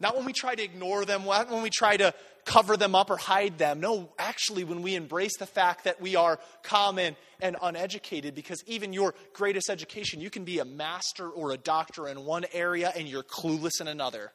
[0.00, 2.12] Not when we try to ignore them, not when we try to
[2.46, 3.80] cover them up or hide them.
[3.80, 8.94] No, actually, when we embrace the fact that we are common and uneducated, because even
[8.94, 13.06] your greatest education, you can be a master or a doctor in one area and
[13.06, 14.32] you're clueless in another.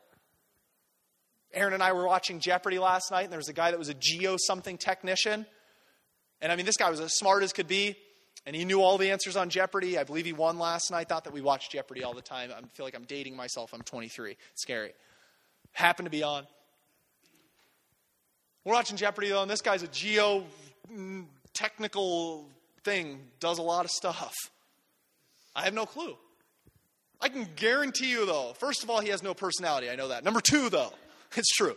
[1.54, 3.89] Aaron and I were watching Jeopardy last night, and there was a guy that was
[3.89, 5.45] a geo something technician.
[6.41, 7.95] And I mean, this guy was as smart as could be,
[8.45, 9.97] and he knew all the answers on Jeopardy.
[9.97, 11.10] I believe he won last night.
[11.10, 12.52] Thought that we watched Jeopardy all the time.
[12.56, 13.74] I feel like I'm dating myself.
[13.74, 14.32] I'm 23.
[14.32, 14.91] It's scary
[15.74, 16.45] Happened to be on.
[18.63, 20.43] We're watching Jeopardy though, and this guy's a geo
[20.93, 22.47] mm, technical
[22.84, 24.36] thing, does a lot of stuff.
[25.56, 26.15] I have no clue.
[27.19, 29.89] I can guarantee you though, first of all, he has no personality.
[29.89, 30.24] I know that.
[30.24, 30.93] Number two, though,
[31.36, 31.76] it's true.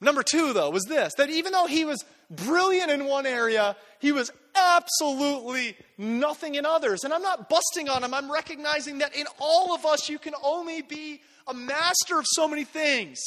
[0.00, 4.12] Number two, though, was this that even though he was brilliant in one area, he
[4.12, 7.04] was absolutely nothing in others.
[7.04, 10.34] And I'm not busting on him, I'm recognizing that in all of us, you can
[10.42, 13.18] only be a master of so many things.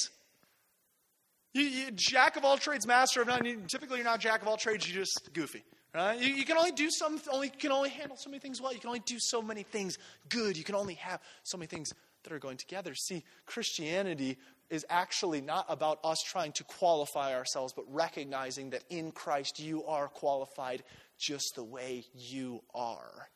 [1.54, 3.64] You, you, jack of all trades, master of none.
[3.68, 4.88] Typically, you're not jack of all trades.
[4.90, 5.64] You're just goofy.
[5.94, 6.20] Right?
[6.20, 7.20] You, you, can only do some.
[7.32, 8.74] Only can only handle so many things well.
[8.74, 9.98] You can only do so many things
[10.30, 10.58] good.
[10.58, 11.92] You can only have so many things
[12.24, 12.94] that are going together.
[12.94, 14.38] See, Christianity
[14.70, 19.86] is actually not about us trying to qualify ourselves, but recognizing that in Christ you
[19.86, 20.84] are qualified
[21.18, 23.30] just the way you are.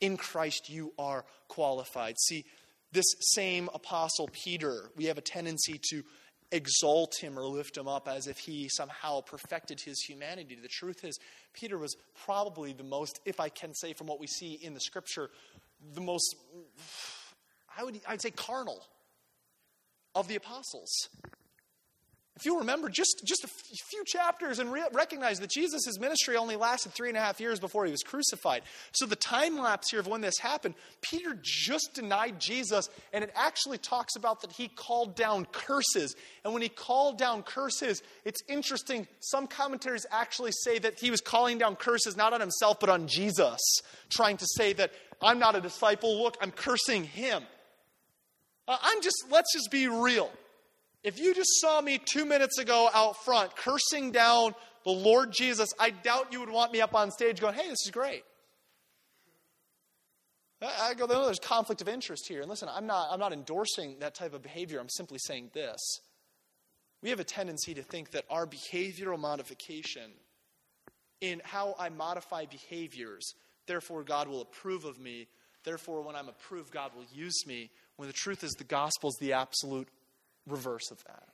[0.00, 2.16] In Christ you are qualified.
[2.18, 2.44] See,
[2.90, 6.02] this same apostle Peter, we have a tendency to
[6.52, 10.56] exalt him or lift him up as if he somehow perfected his humanity.
[10.60, 11.18] The truth is,
[11.54, 14.80] Peter was probably the most, if I can say from what we see in the
[14.80, 15.30] scripture,
[15.94, 16.36] the most,
[17.76, 18.84] I would, I'd say, carnal
[20.14, 21.08] of the apostles.
[22.42, 26.56] If you remember just, just a few chapters and re- recognize that Jesus' ministry only
[26.56, 28.62] lasted three and a half years before he was crucified.
[28.90, 33.30] So, the time lapse here of when this happened, Peter just denied Jesus, and it
[33.36, 36.16] actually talks about that he called down curses.
[36.42, 39.06] And when he called down curses, it's interesting.
[39.20, 43.06] Some commentaries actually say that he was calling down curses not on himself, but on
[43.06, 43.60] Jesus,
[44.10, 44.90] trying to say that
[45.22, 46.20] I'm not a disciple.
[46.20, 47.44] Look, I'm cursing him.
[48.66, 50.28] Uh, I'm just, let's just be real.
[51.04, 55.70] If you just saw me two minutes ago out front cursing down the Lord Jesus,
[55.78, 58.24] I doubt you would want me up on stage going, hey, this is great.
[60.60, 62.40] I go, no, there's conflict of interest here.
[62.40, 64.78] And listen, I'm not, I'm not endorsing that type of behavior.
[64.78, 65.80] I'm simply saying this.
[67.02, 70.12] We have a tendency to think that our behavioral modification
[71.20, 73.34] in how I modify behaviors,
[73.66, 75.26] therefore God will approve of me.
[75.64, 77.70] Therefore, when I'm approved, God will use me.
[77.96, 79.88] When the truth is, the gospel is the absolute
[80.46, 81.28] reverse of that.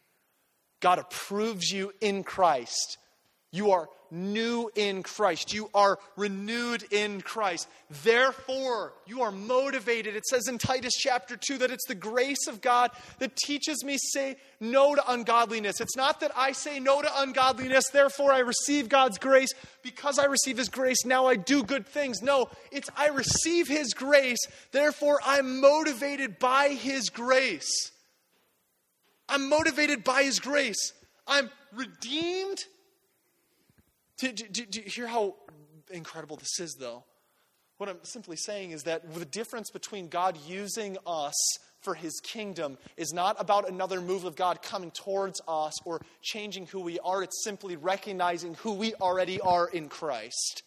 [0.81, 2.99] God approves you in Christ.
[3.51, 5.53] You are new in Christ.
[5.53, 7.69] You are renewed in Christ.
[8.05, 10.17] Therefore, you are motivated.
[10.17, 13.97] It says in Titus chapter 2 that it's the grace of God that teaches me
[13.99, 15.81] say no to ungodliness.
[15.81, 19.51] It's not that I say no to ungodliness, therefore I receive God's grace.
[19.83, 22.21] Because I receive his grace, now I do good things.
[22.21, 24.41] No, it's I receive his grace,
[24.73, 27.93] therefore I'm motivated by his grace.
[29.29, 30.93] I'm motivated by His grace.
[31.27, 32.65] I'm redeemed.
[34.19, 35.37] Do, do, do, you hear how
[35.91, 37.05] incredible this is, though?
[37.77, 41.35] What I'm simply saying is that the difference between God using us
[41.81, 46.67] for his kingdom is not about another move of God coming towards us or changing
[46.67, 47.23] who we are.
[47.23, 50.65] It's simply recognizing who we already are in Christ.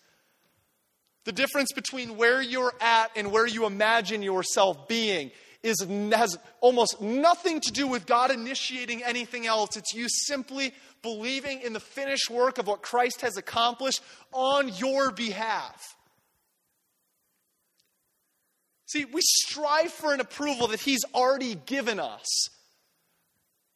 [1.25, 5.31] The difference between where you're at and where you imagine yourself being
[5.63, 9.77] is, has almost nothing to do with God initiating anything else.
[9.77, 15.11] It's you simply believing in the finished work of what Christ has accomplished on your
[15.11, 15.95] behalf.
[18.87, 22.49] See, we strive for an approval that He's already given us.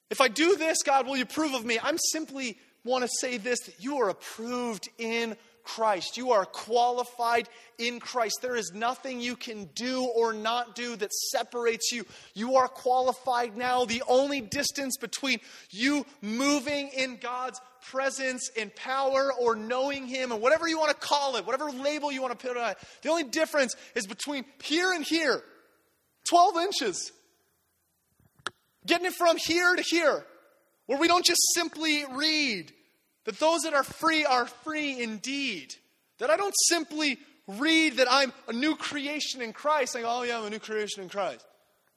[0.10, 1.80] If I do this, God, will you approve of me?
[1.82, 6.16] I'm simply want to say this that you are approved in Christ.
[6.16, 8.40] You are qualified in Christ.
[8.42, 12.06] There is nothing you can do or not do that separates you.
[12.34, 13.86] You are qualified now.
[13.86, 15.40] The only distance between
[15.72, 21.08] you moving in God's presence and power or knowing Him and whatever you want to
[21.08, 24.46] call it, whatever label you want to put on it, the only difference is between
[24.64, 25.44] here and here
[26.30, 27.12] 12 inches.
[28.86, 30.24] Getting it from here to here,
[30.86, 32.72] where we don't just simply read
[33.26, 35.76] that those that are free are free indeed.
[36.20, 40.40] That I don't simply read that I'm a new creation in Christ, saying, oh, yeah,
[40.40, 41.46] I'm a new creation in Christ.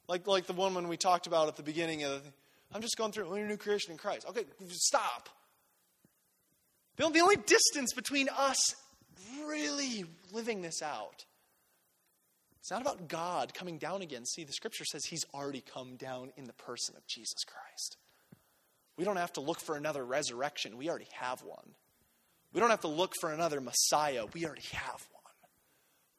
[0.07, 2.33] Like, like the woman we talked about at the beginning of the thing.
[2.73, 4.27] I'm just going through, oh, you're a new creation in Christ.
[4.29, 5.29] Okay, stop.
[6.97, 8.75] The only distance between us
[9.45, 11.25] really living this out.
[12.59, 14.25] It's not about God coming down again.
[14.25, 17.97] See, the scripture says he's already come down in the person of Jesus Christ.
[18.99, 20.75] We don't have to look for another resurrection.
[20.75, 21.73] We already have one.
[22.51, 24.25] We don't have to look for another Messiah.
[24.33, 25.33] We already have one.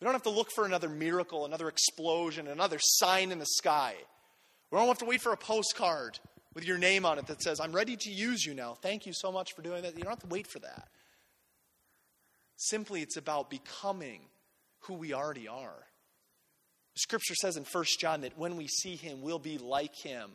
[0.01, 3.97] We don't have to look for another miracle, another explosion, another sign in the sky.
[4.71, 6.19] We don't have to wait for a postcard
[6.55, 8.79] with your name on it that says, I'm ready to use you now.
[8.81, 9.95] Thank you so much for doing that.
[9.95, 10.89] You don't have to wait for that.
[12.57, 14.23] Simply, it's about becoming
[14.85, 15.85] who we already are.
[16.95, 20.31] Scripture says in 1 John that when we see him, we'll be like him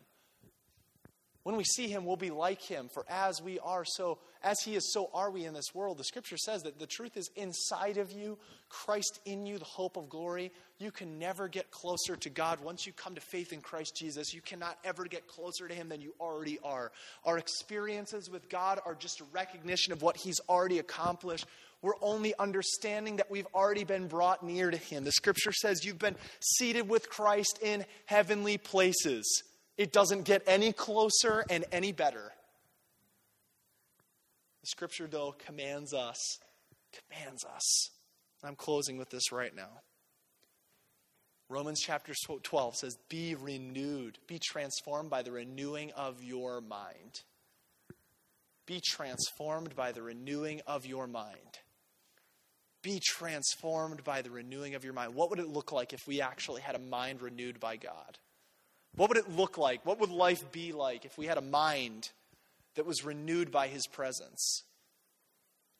[1.45, 2.89] when we see him, we'll be like him.
[2.91, 5.99] For as we are, so as he is, so are we in this world.
[5.99, 9.95] The scripture says that the truth is inside of you, Christ in you, the hope
[9.95, 10.51] of glory.
[10.79, 14.33] You can never get closer to God once you come to faith in Christ Jesus.
[14.33, 16.91] You cannot ever get closer to him than you already are.
[17.25, 21.45] Our experiences with God are just a recognition of what he's already accomplished.
[21.83, 25.03] We're only understanding that we've already been brought near to him.
[25.03, 29.43] The scripture says you've been seated with Christ in heavenly places.
[29.77, 32.31] It doesn't get any closer and any better.
[34.61, 36.39] The scripture, though, commands us,
[36.93, 37.89] commands us.
[38.43, 39.81] I'm closing with this right now.
[41.49, 47.21] Romans chapter 12 says, Be renewed, be transformed by the renewing of your mind.
[48.65, 51.59] Be transformed by the renewing of your mind.
[52.81, 55.13] Be transformed by the renewing of your mind.
[55.13, 58.17] What would it look like if we actually had a mind renewed by God?
[58.95, 59.85] What would it look like?
[59.85, 62.11] What would life be like if we had a mind
[62.75, 64.63] that was renewed by His presence?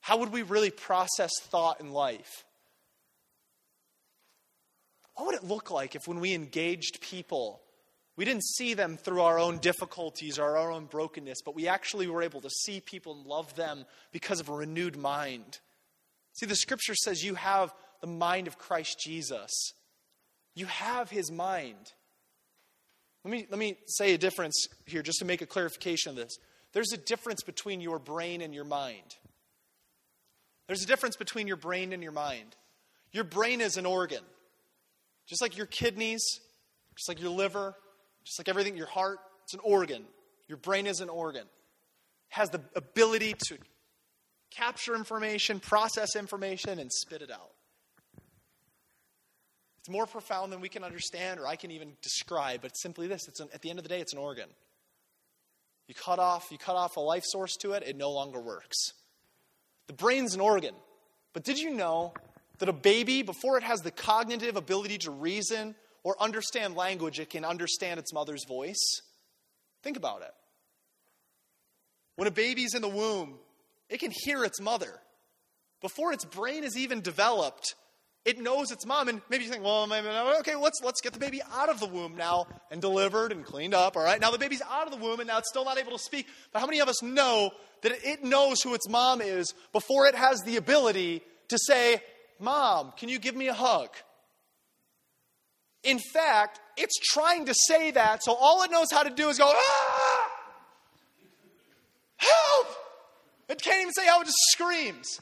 [0.01, 2.45] How would we really process thought in life?
[5.15, 7.62] What would it look like if, when we engaged people,
[8.17, 12.08] we didn't see them through our own difficulties or our own brokenness, but we actually
[12.08, 15.60] were able to see people and love them because of a renewed mind?
[16.34, 19.51] See, the scripture says you have the mind of Christ Jesus,
[20.54, 21.93] you have his mind.
[23.26, 26.38] Let me, let me say a difference here just to make a clarification of this.
[26.74, 29.16] There's a difference between your brain and your mind.
[30.68, 32.56] There's a difference between your brain and your mind.
[33.12, 34.22] Your brain is an organ,
[35.26, 36.24] just like your kidneys,
[36.96, 37.74] just like your liver,
[38.26, 40.06] just like everything, your heart, it's an organ.
[40.48, 41.42] Your brain is an organ.
[41.42, 41.48] It
[42.30, 43.58] has the ability to
[44.52, 47.55] capture information, process information, and spit it out.
[49.86, 53.06] It's more profound than we can understand or I can even describe, but it's simply
[53.06, 53.28] this.
[53.28, 54.50] It's an, at the end of the day, it's an organ.
[55.88, 58.93] You cut off, you cut off a life source to it, it no longer works.
[59.86, 60.74] The brain's an organ.
[61.34, 62.15] But did you know
[62.58, 67.30] that a baby, before it has the cognitive ability to reason or understand language, it
[67.30, 69.01] can understand its mother's voice?
[69.84, 70.34] Think about it.
[72.16, 73.36] When a baby's in the womb,
[73.88, 74.99] it can hear its mother.
[75.80, 77.76] Before its brain is even developed,
[78.26, 79.88] it knows its mom, and maybe you think, well,
[80.39, 83.76] okay, let's let's get the baby out of the womb now and delivered and cleaned
[83.76, 83.95] up.
[83.95, 85.91] All right, now the baby's out of the womb and now it's still not able
[85.91, 86.26] to speak.
[86.51, 87.51] But how many of us know
[87.84, 92.01] that it knows who its mom is before it has the ability to say,
[92.39, 93.89] "Mom, can you give me a hug?"
[95.84, 99.38] In fact, it's trying to say that, so all it knows how to do is
[99.38, 100.32] go, "Ah,
[102.17, 102.67] help!"
[103.49, 105.19] It can't even say how it just screams.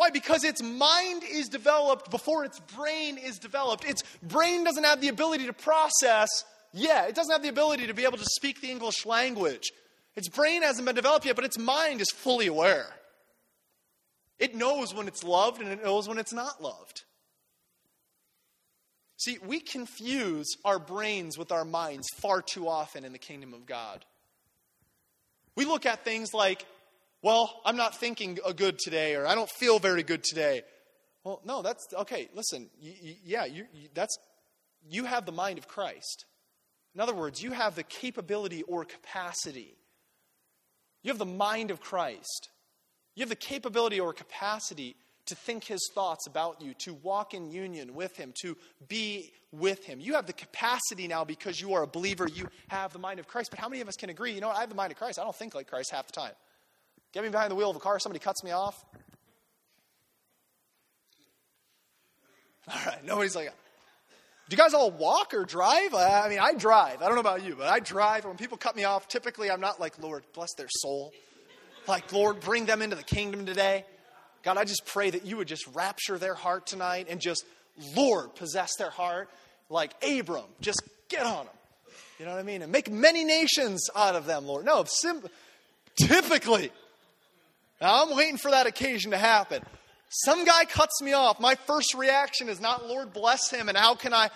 [0.00, 0.08] Why?
[0.08, 3.84] Because its mind is developed before its brain is developed.
[3.84, 6.30] Its brain doesn't have the ability to process,
[6.72, 9.70] yeah, it doesn't have the ability to be able to speak the English language.
[10.16, 12.86] Its brain hasn't been developed yet, but its mind is fully aware.
[14.38, 17.02] It knows when it's loved and it knows when it's not loved.
[19.18, 23.66] See, we confuse our brains with our minds far too often in the kingdom of
[23.66, 24.06] God.
[25.56, 26.64] We look at things like,
[27.22, 30.62] well, I'm not thinking good today, or I don't feel very good today.
[31.24, 32.28] Well, no, that's okay.
[32.34, 34.16] Listen, you, you, yeah, you, that's
[34.88, 36.24] you have the mind of Christ.
[36.94, 39.76] In other words, you have the capability or capacity.
[41.02, 42.48] You have the mind of Christ.
[43.14, 44.96] You have the capability or capacity
[45.26, 48.56] to think his thoughts about you, to walk in union with him, to
[48.88, 50.00] be with him.
[50.00, 53.28] You have the capacity now because you are a believer, you have the mind of
[53.28, 53.50] Christ.
[53.50, 55.18] But how many of us can agree, you know, I have the mind of Christ.
[55.18, 56.32] I don't think like Christ half the time.
[57.12, 58.84] Get me behind the wheel of a car, somebody cuts me off.
[62.72, 63.52] All right, nobody's like,
[64.50, 65.94] do you guys all walk or drive?
[65.94, 67.02] I mean, I drive.
[67.02, 68.24] I don't know about you, but I drive.
[68.24, 71.12] When people cut me off, typically I'm not like, Lord, bless their soul.
[71.86, 73.84] Like, Lord, bring them into the kingdom today.
[74.42, 77.44] God, I just pray that you would just rapture their heart tonight and just,
[77.96, 79.30] Lord, possess their heart
[79.68, 80.46] like Abram.
[80.60, 81.54] Just get on them.
[82.18, 82.62] You know what I mean?
[82.62, 84.64] And make many nations out of them, Lord.
[84.64, 85.22] No, sim-
[85.96, 86.72] typically.
[87.80, 89.62] Now, I'm waiting for that occasion to happen.
[90.10, 91.40] Some guy cuts me off.
[91.40, 94.30] My first reaction is not, Lord, bless him, and how can I,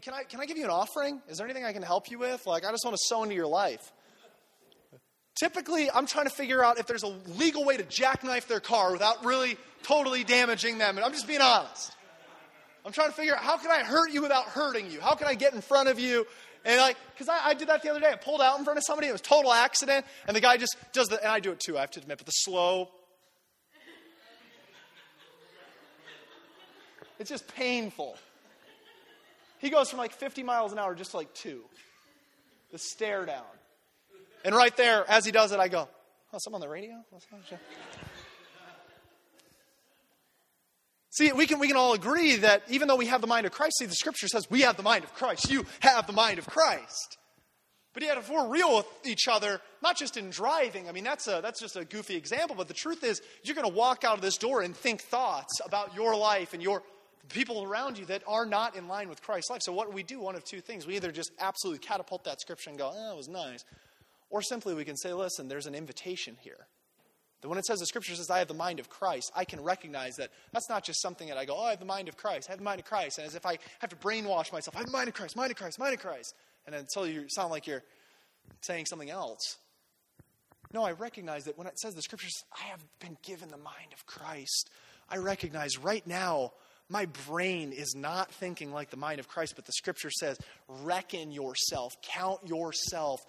[0.00, 1.20] can I, can I give you an offering?
[1.28, 2.46] Is there anything I can help you with?
[2.46, 3.92] Like, I just want to sow into your life.
[5.38, 8.90] Typically, I'm trying to figure out if there's a legal way to jackknife their car
[8.90, 10.96] without really totally damaging them.
[10.96, 11.92] And I'm just being honest.
[12.84, 15.00] I'm trying to figure out how can I hurt you without hurting you?
[15.00, 16.26] How can I get in front of you?
[16.64, 18.10] And like, because I, I, did that the other day.
[18.12, 19.08] I pulled out in front of somebody.
[19.08, 20.04] It was total accident.
[20.26, 22.18] And the guy just does the, and I do it too, I have to admit,
[22.18, 22.90] but the slow.
[27.18, 28.16] It's just painful.
[29.58, 31.62] He goes from like 50 miles an hour just to like two.
[32.70, 33.42] The stare down.
[34.44, 35.88] And right there, as he does it, I go,
[36.30, 37.02] Oh, something on the radio?
[41.18, 43.50] See, we can, we can all agree that even though we have the mind of
[43.50, 45.50] Christ, see, the scripture says we have the mind of Christ.
[45.50, 47.18] You have the mind of Christ.
[47.92, 51.26] But yet, if we're real with each other, not just in driving, I mean, that's,
[51.26, 54.14] a, that's just a goofy example, but the truth is, you're going to walk out
[54.14, 56.84] of this door and think thoughts about your life and your
[57.30, 59.62] people around you that are not in line with Christ's life.
[59.64, 60.20] So, what we do?
[60.20, 60.86] One of two things.
[60.86, 63.64] We either just absolutely catapult that scripture and go, oh, that was nice,
[64.30, 66.68] or simply we can say, listen, there's an invitation here.
[67.40, 69.60] That when it says the scripture says, I have the mind of Christ, I can
[69.62, 72.16] recognize that that's not just something that I go, oh, I have the mind of
[72.16, 73.18] Christ, I have the mind of Christ.
[73.18, 75.50] And as if I have to brainwash myself, I have the mind of Christ, mind
[75.50, 76.34] of Christ, mind of Christ.
[76.66, 77.84] And until you sound like you're
[78.60, 79.56] saying something else.
[80.72, 83.92] No, I recognize that when it says the scriptures, I have been given the mind
[83.94, 84.68] of Christ.
[85.08, 86.52] I recognize right now
[86.90, 91.30] my brain is not thinking like the mind of Christ, but the scripture says, reckon
[91.30, 93.20] yourself, count yourself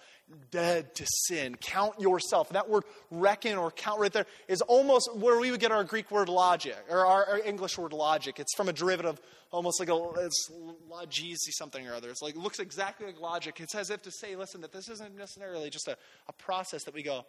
[0.50, 1.56] dead to sin.
[1.60, 2.48] Count yourself.
[2.48, 5.84] And that word reckon or count right there is almost where we would get our
[5.84, 8.38] Greek word logic, or our, our English word logic.
[8.38, 10.50] It's from a derivative, almost like a it's
[10.90, 12.10] logisi something or other.
[12.10, 13.60] It's like it looks exactly like logic.
[13.60, 15.96] It's as if to say, listen, that this isn't necessarily just a,
[16.28, 17.26] a process that we go,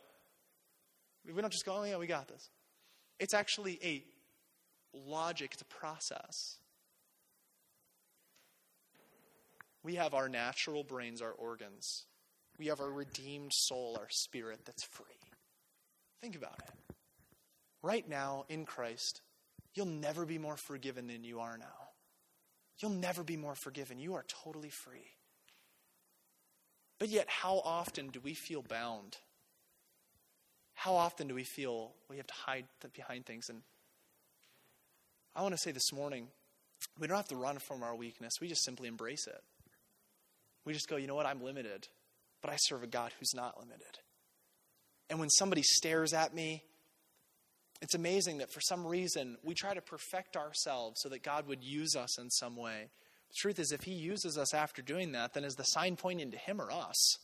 [1.25, 2.49] we don't just go, oh yeah, we got this.
[3.19, 4.03] It's actually a
[4.93, 6.57] logic, a process.
[9.83, 12.05] We have our natural brains, our organs.
[12.59, 15.05] We have our redeemed soul, our spirit that's free.
[16.21, 16.95] Think about it.
[17.81, 19.21] Right now, in Christ,
[19.73, 21.89] you'll never be more forgiven than you are now.
[22.79, 23.99] You'll never be more forgiven.
[23.99, 25.15] You are totally free.
[26.99, 29.17] But yet, how often do we feel bound?
[30.75, 33.61] How often do we feel we have to hide behind things and
[35.35, 36.27] I want to say this morning,
[36.99, 38.33] we don't have to run from our weakness.
[38.41, 39.41] We just simply embrace it.
[40.65, 41.25] We just go, you know what?
[41.25, 41.87] I'm limited,
[42.41, 43.99] but I serve a God who's not limited.
[45.09, 46.63] And when somebody stares at me,
[47.81, 51.63] it's amazing that for some reason we try to perfect ourselves so that God would
[51.63, 52.89] use us in some way.
[53.29, 56.31] The truth is, if He uses us after doing that, then is the sign pointing
[56.31, 57.17] to Him or us?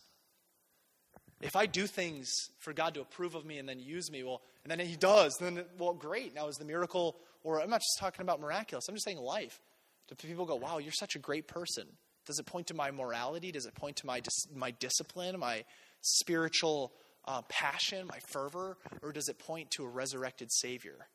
[1.42, 4.42] If I do things for God to approve of me and then use me, well,
[4.64, 6.34] and then He does, then, well, great.
[6.34, 7.18] Now, is the miracle
[7.48, 9.62] or I'm not just talking about miraculous, I'm just saying life.
[10.10, 11.86] Do people go, wow, you're such a great person?
[12.26, 13.52] Does it point to my morality?
[13.54, 15.64] Does it point to my, dis- my discipline, my
[16.02, 16.92] spiritual
[17.26, 18.78] uh, passion, my fervor?
[19.02, 21.08] Or does it point to a resurrected Savior?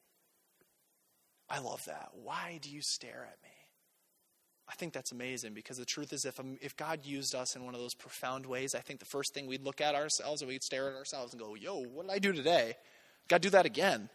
[1.50, 2.10] I love that.
[2.14, 3.50] Why do you stare at me?
[4.72, 7.64] I think that's amazing because the truth is, if, um, if God used us in
[7.64, 10.48] one of those profound ways, I think the first thing we'd look at ourselves and
[10.48, 12.74] we'd stare at ourselves and go, Yo, what did I do today?
[13.28, 14.08] God, do that again.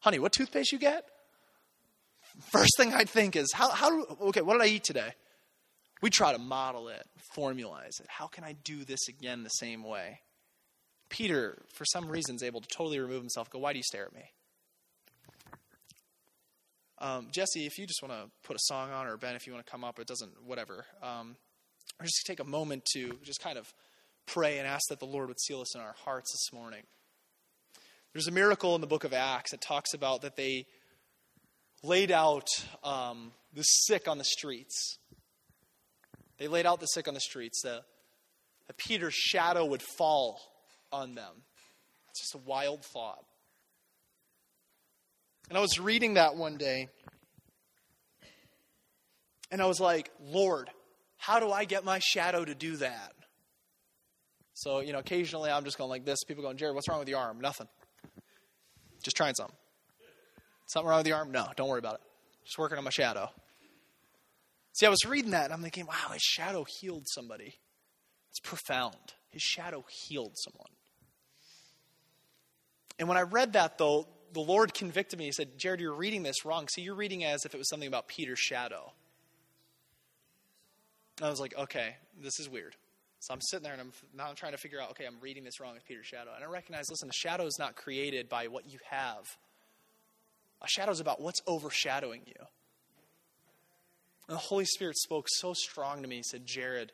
[0.00, 1.04] Honey, what toothpaste you get?
[2.52, 5.12] first thing I'd think is, how, how okay, what did I eat today?
[6.02, 7.04] We try to model it,
[7.36, 8.06] formalize it.
[8.08, 10.20] How can I do this again the same way?
[11.08, 13.50] Peter, for some reason, is able to totally remove himself.
[13.50, 14.22] Go, why do you stare at me?
[17.00, 19.54] Um, Jesse, if you just want to put a song on, or Ben, if you
[19.54, 20.84] want to come up, it doesn't, whatever.
[21.02, 21.36] Um,
[21.98, 23.72] or just take a moment to just kind of
[24.26, 26.82] pray and ask that the Lord would seal us in our hearts this morning.
[28.12, 30.66] There's a miracle in the book of Acts that talks about that they
[31.82, 32.48] laid out
[32.84, 34.98] um, the sick on the streets.
[36.38, 37.62] They laid out the sick on the streets.
[37.62, 37.82] that
[38.76, 40.40] Peter's shadow would fall
[40.92, 41.32] on them.
[42.10, 43.24] It's just a wild thought.
[45.50, 46.88] And I was reading that one day,
[49.50, 50.70] and I was like, Lord,
[51.16, 53.12] how do I get my shadow to do that?
[54.54, 56.22] So, you know, occasionally I'm just going like this.
[56.22, 57.40] People going, Jared, what's wrong with your arm?
[57.40, 57.66] Nothing.
[59.02, 59.56] Just trying something.
[60.66, 61.32] Something wrong with the arm?
[61.32, 62.00] No, don't worry about it.
[62.44, 63.28] Just working on my shadow.
[64.74, 67.58] See, I was reading that and I'm thinking, wow, his shadow healed somebody.
[68.28, 68.94] It's profound.
[69.30, 70.70] His shadow healed someone.
[73.00, 75.26] And when I read that, though, the Lord convicted me.
[75.26, 76.68] He said, Jared, you're reading this wrong.
[76.68, 78.92] See, you're reading as if it was something about Peter's shadow.
[81.18, 82.76] And I was like, okay, this is weird.
[83.20, 85.44] So I'm sitting there and I'm now I'm trying to figure out, okay, I'm reading
[85.44, 86.30] this wrong as Peter's shadow.
[86.34, 89.24] And I recognize, listen, a shadow is not created by what you have.
[90.62, 92.46] A shadow is about what's overshadowing you.
[94.28, 96.16] And the Holy Spirit spoke so strong to me.
[96.16, 96.92] He said, Jared,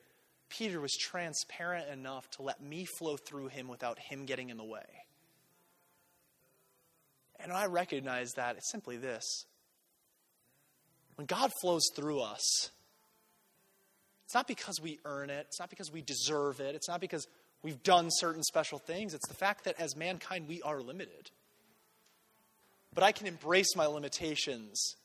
[0.49, 4.65] Peter was transparent enough to let me flow through him without him getting in the
[4.65, 5.06] way.
[7.41, 9.47] And I recognize that it's simply this
[11.17, 12.71] when God flows through us,
[14.25, 17.27] it's not because we earn it, it's not because we deserve it, it's not because
[17.63, 19.15] we've done certain special things.
[19.15, 21.31] It's the fact that as mankind, we are limited.
[22.93, 24.97] But I can embrace my limitations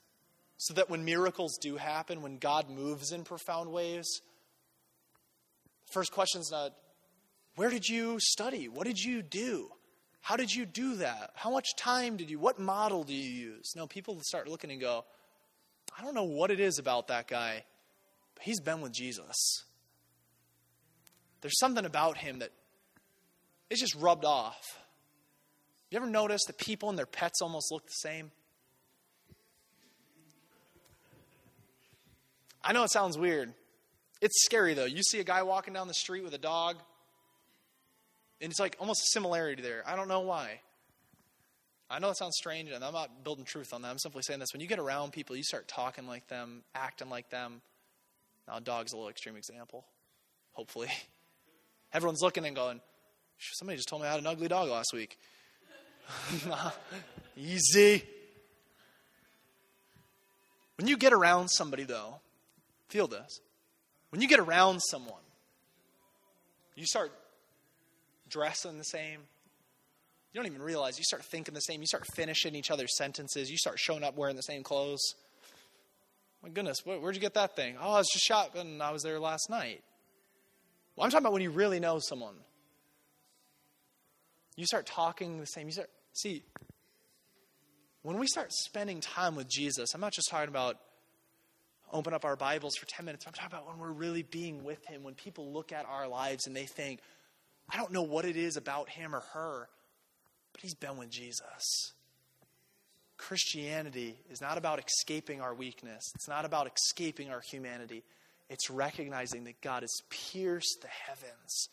[0.58, 4.22] so that when miracles do happen, when God moves in profound ways,
[5.88, 6.74] the first question is not,
[7.56, 8.70] where did you study?
[8.70, 9.70] What did you do?
[10.22, 11.32] How did you do that?
[11.36, 13.74] How much time did you, what model do you use?
[13.76, 15.04] No, people start looking and go,
[15.98, 17.66] I don't know what it is about that guy,
[18.36, 19.64] but he's been with Jesus.
[21.42, 22.52] There's something about him that
[23.70, 24.80] is just rubbed off.
[25.90, 28.32] You ever notice that people and their pets almost look the same?
[32.64, 33.54] I know it sounds weird.
[34.22, 34.86] It's scary though.
[34.86, 36.78] You see a guy walking down the street with a dog,
[38.42, 39.84] and it's like almost a similarity there.
[39.86, 40.60] I don't know why.
[41.90, 43.90] I know it sounds strange, and I'm not building truth on that.
[43.90, 44.54] I'm simply saying this.
[44.54, 47.62] When you get around people, you start talking like them, acting like them.
[48.48, 49.86] Now, dog's a little extreme example,
[50.54, 50.88] hopefully.
[51.94, 52.80] Everyone's looking and going,
[53.38, 55.20] somebody just told me I had an ugly dog last week.
[57.38, 58.04] Easy.
[60.78, 62.22] When you get around somebody, though,
[62.88, 63.42] feel this.
[64.10, 65.22] When you get around someone,
[66.76, 67.12] you start
[68.32, 69.20] dressing the same.
[70.34, 70.98] You don't even realize.
[70.98, 71.82] You start thinking the same.
[71.82, 73.52] You start finishing each other's sentences.
[73.52, 75.02] You start showing up wearing the same clothes.
[76.42, 77.76] My goodness, where'd you get that thing?
[77.80, 78.62] Oh, I was just shopping.
[78.62, 79.84] And I was there last night.
[80.96, 82.36] Well, I'm talking about when you really know someone.
[84.56, 85.68] You start talking the same.
[85.68, 86.44] You start see.
[88.04, 90.78] When we start spending time with Jesus, I'm not just talking about
[91.94, 93.26] open up our Bibles for 10 minutes.
[93.28, 96.48] I'm talking about when we're really being with Him, when people look at our lives
[96.48, 97.00] and they think,
[97.72, 99.70] I don't know what it is about him or her,
[100.52, 101.94] but he's been with Jesus.
[103.18, 108.04] Christianity is not about escaping our weakness, it's not about escaping our humanity.
[108.50, 111.70] It's recognizing that God has pierced the heavens,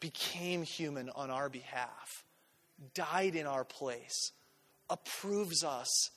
[0.00, 2.24] became human on our behalf,
[2.92, 4.32] died in our place,
[4.90, 6.10] approves us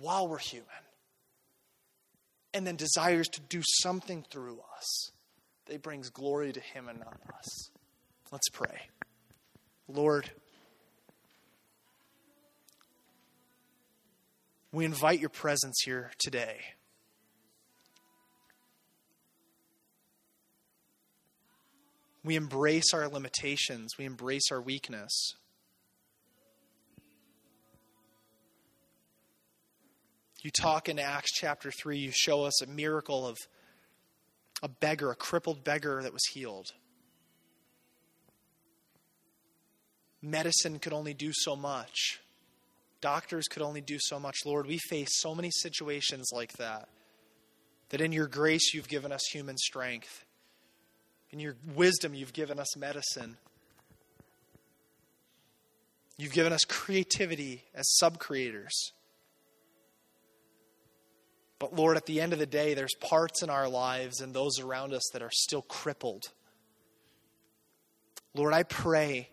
[0.00, 0.68] while we're human,
[2.54, 5.10] and then desires to do something through us
[5.70, 7.70] that brings glory to Him and not us.
[8.32, 8.88] Let's pray.
[9.86, 10.28] Lord,
[14.72, 16.56] we invite your presence here today.
[22.24, 23.92] We embrace our limitations.
[23.96, 25.34] We embrace our weakness.
[30.42, 33.36] You talk in Acts chapter 3, you show us a miracle of
[34.62, 36.72] a beggar, a crippled beggar that was healed.
[40.22, 42.20] Medicine could only do so much.
[43.00, 44.36] Doctors could only do so much.
[44.44, 46.88] Lord, we face so many situations like that.
[47.88, 50.24] That in your grace, you've given us human strength.
[51.30, 53.38] In your wisdom, you've given us medicine.
[56.18, 58.92] You've given us creativity as sub creators.
[61.60, 64.58] But Lord, at the end of the day, there's parts in our lives and those
[64.58, 66.30] around us that are still crippled.
[68.34, 69.28] Lord, I pray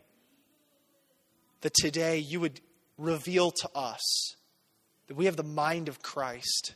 [1.62, 2.60] that today you would
[2.98, 4.36] reveal to us
[5.08, 6.76] that we have the mind of Christ.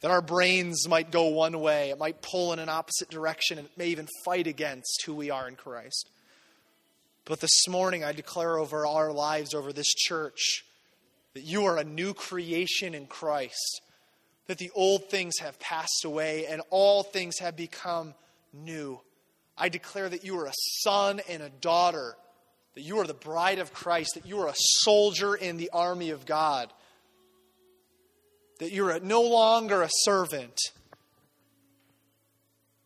[0.00, 3.68] That our brains might go one way, it might pull in an opposite direction, and
[3.68, 6.10] it may even fight against who we are in Christ.
[7.24, 10.64] But this morning, I declare over our lives, over this church,
[11.34, 13.80] that you are a new creation in Christ,
[14.52, 18.12] that the old things have passed away and all things have become
[18.52, 19.00] new.
[19.56, 22.16] I declare that you are a son and a daughter,
[22.74, 26.10] that you are the bride of Christ, that you are a soldier in the army
[26.10, 26.70] of God,
[28.58, 30.60] that you're no longer a servant.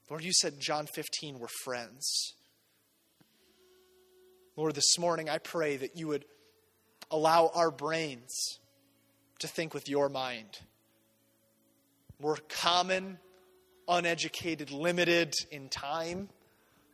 [0.09, 2.35] Lord, you said John 15 we're friends.
[4.55, 6.27] Lord, this morning I pray that you would
[7.11, 8.61] allow our brains
[9.41, 10.61] to think with your mind.
[12.21, 13.19] We're common,
[13.89, 16.29] uneducated, limited in time,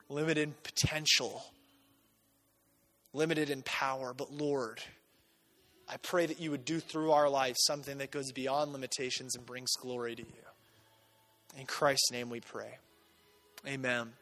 [0.08, 1.44] limited in potential,
[3.12, 4.12] limited in power.
[4.14, 4.82] But Lord,
[5.88, 9.46] I pray that you would do through our life something that goes beyond limitations and
[9.46, 11.58] brings glory to you.
[11.58, 12.78] In Christ's name we pray.
[13.66, 14.12] Amen.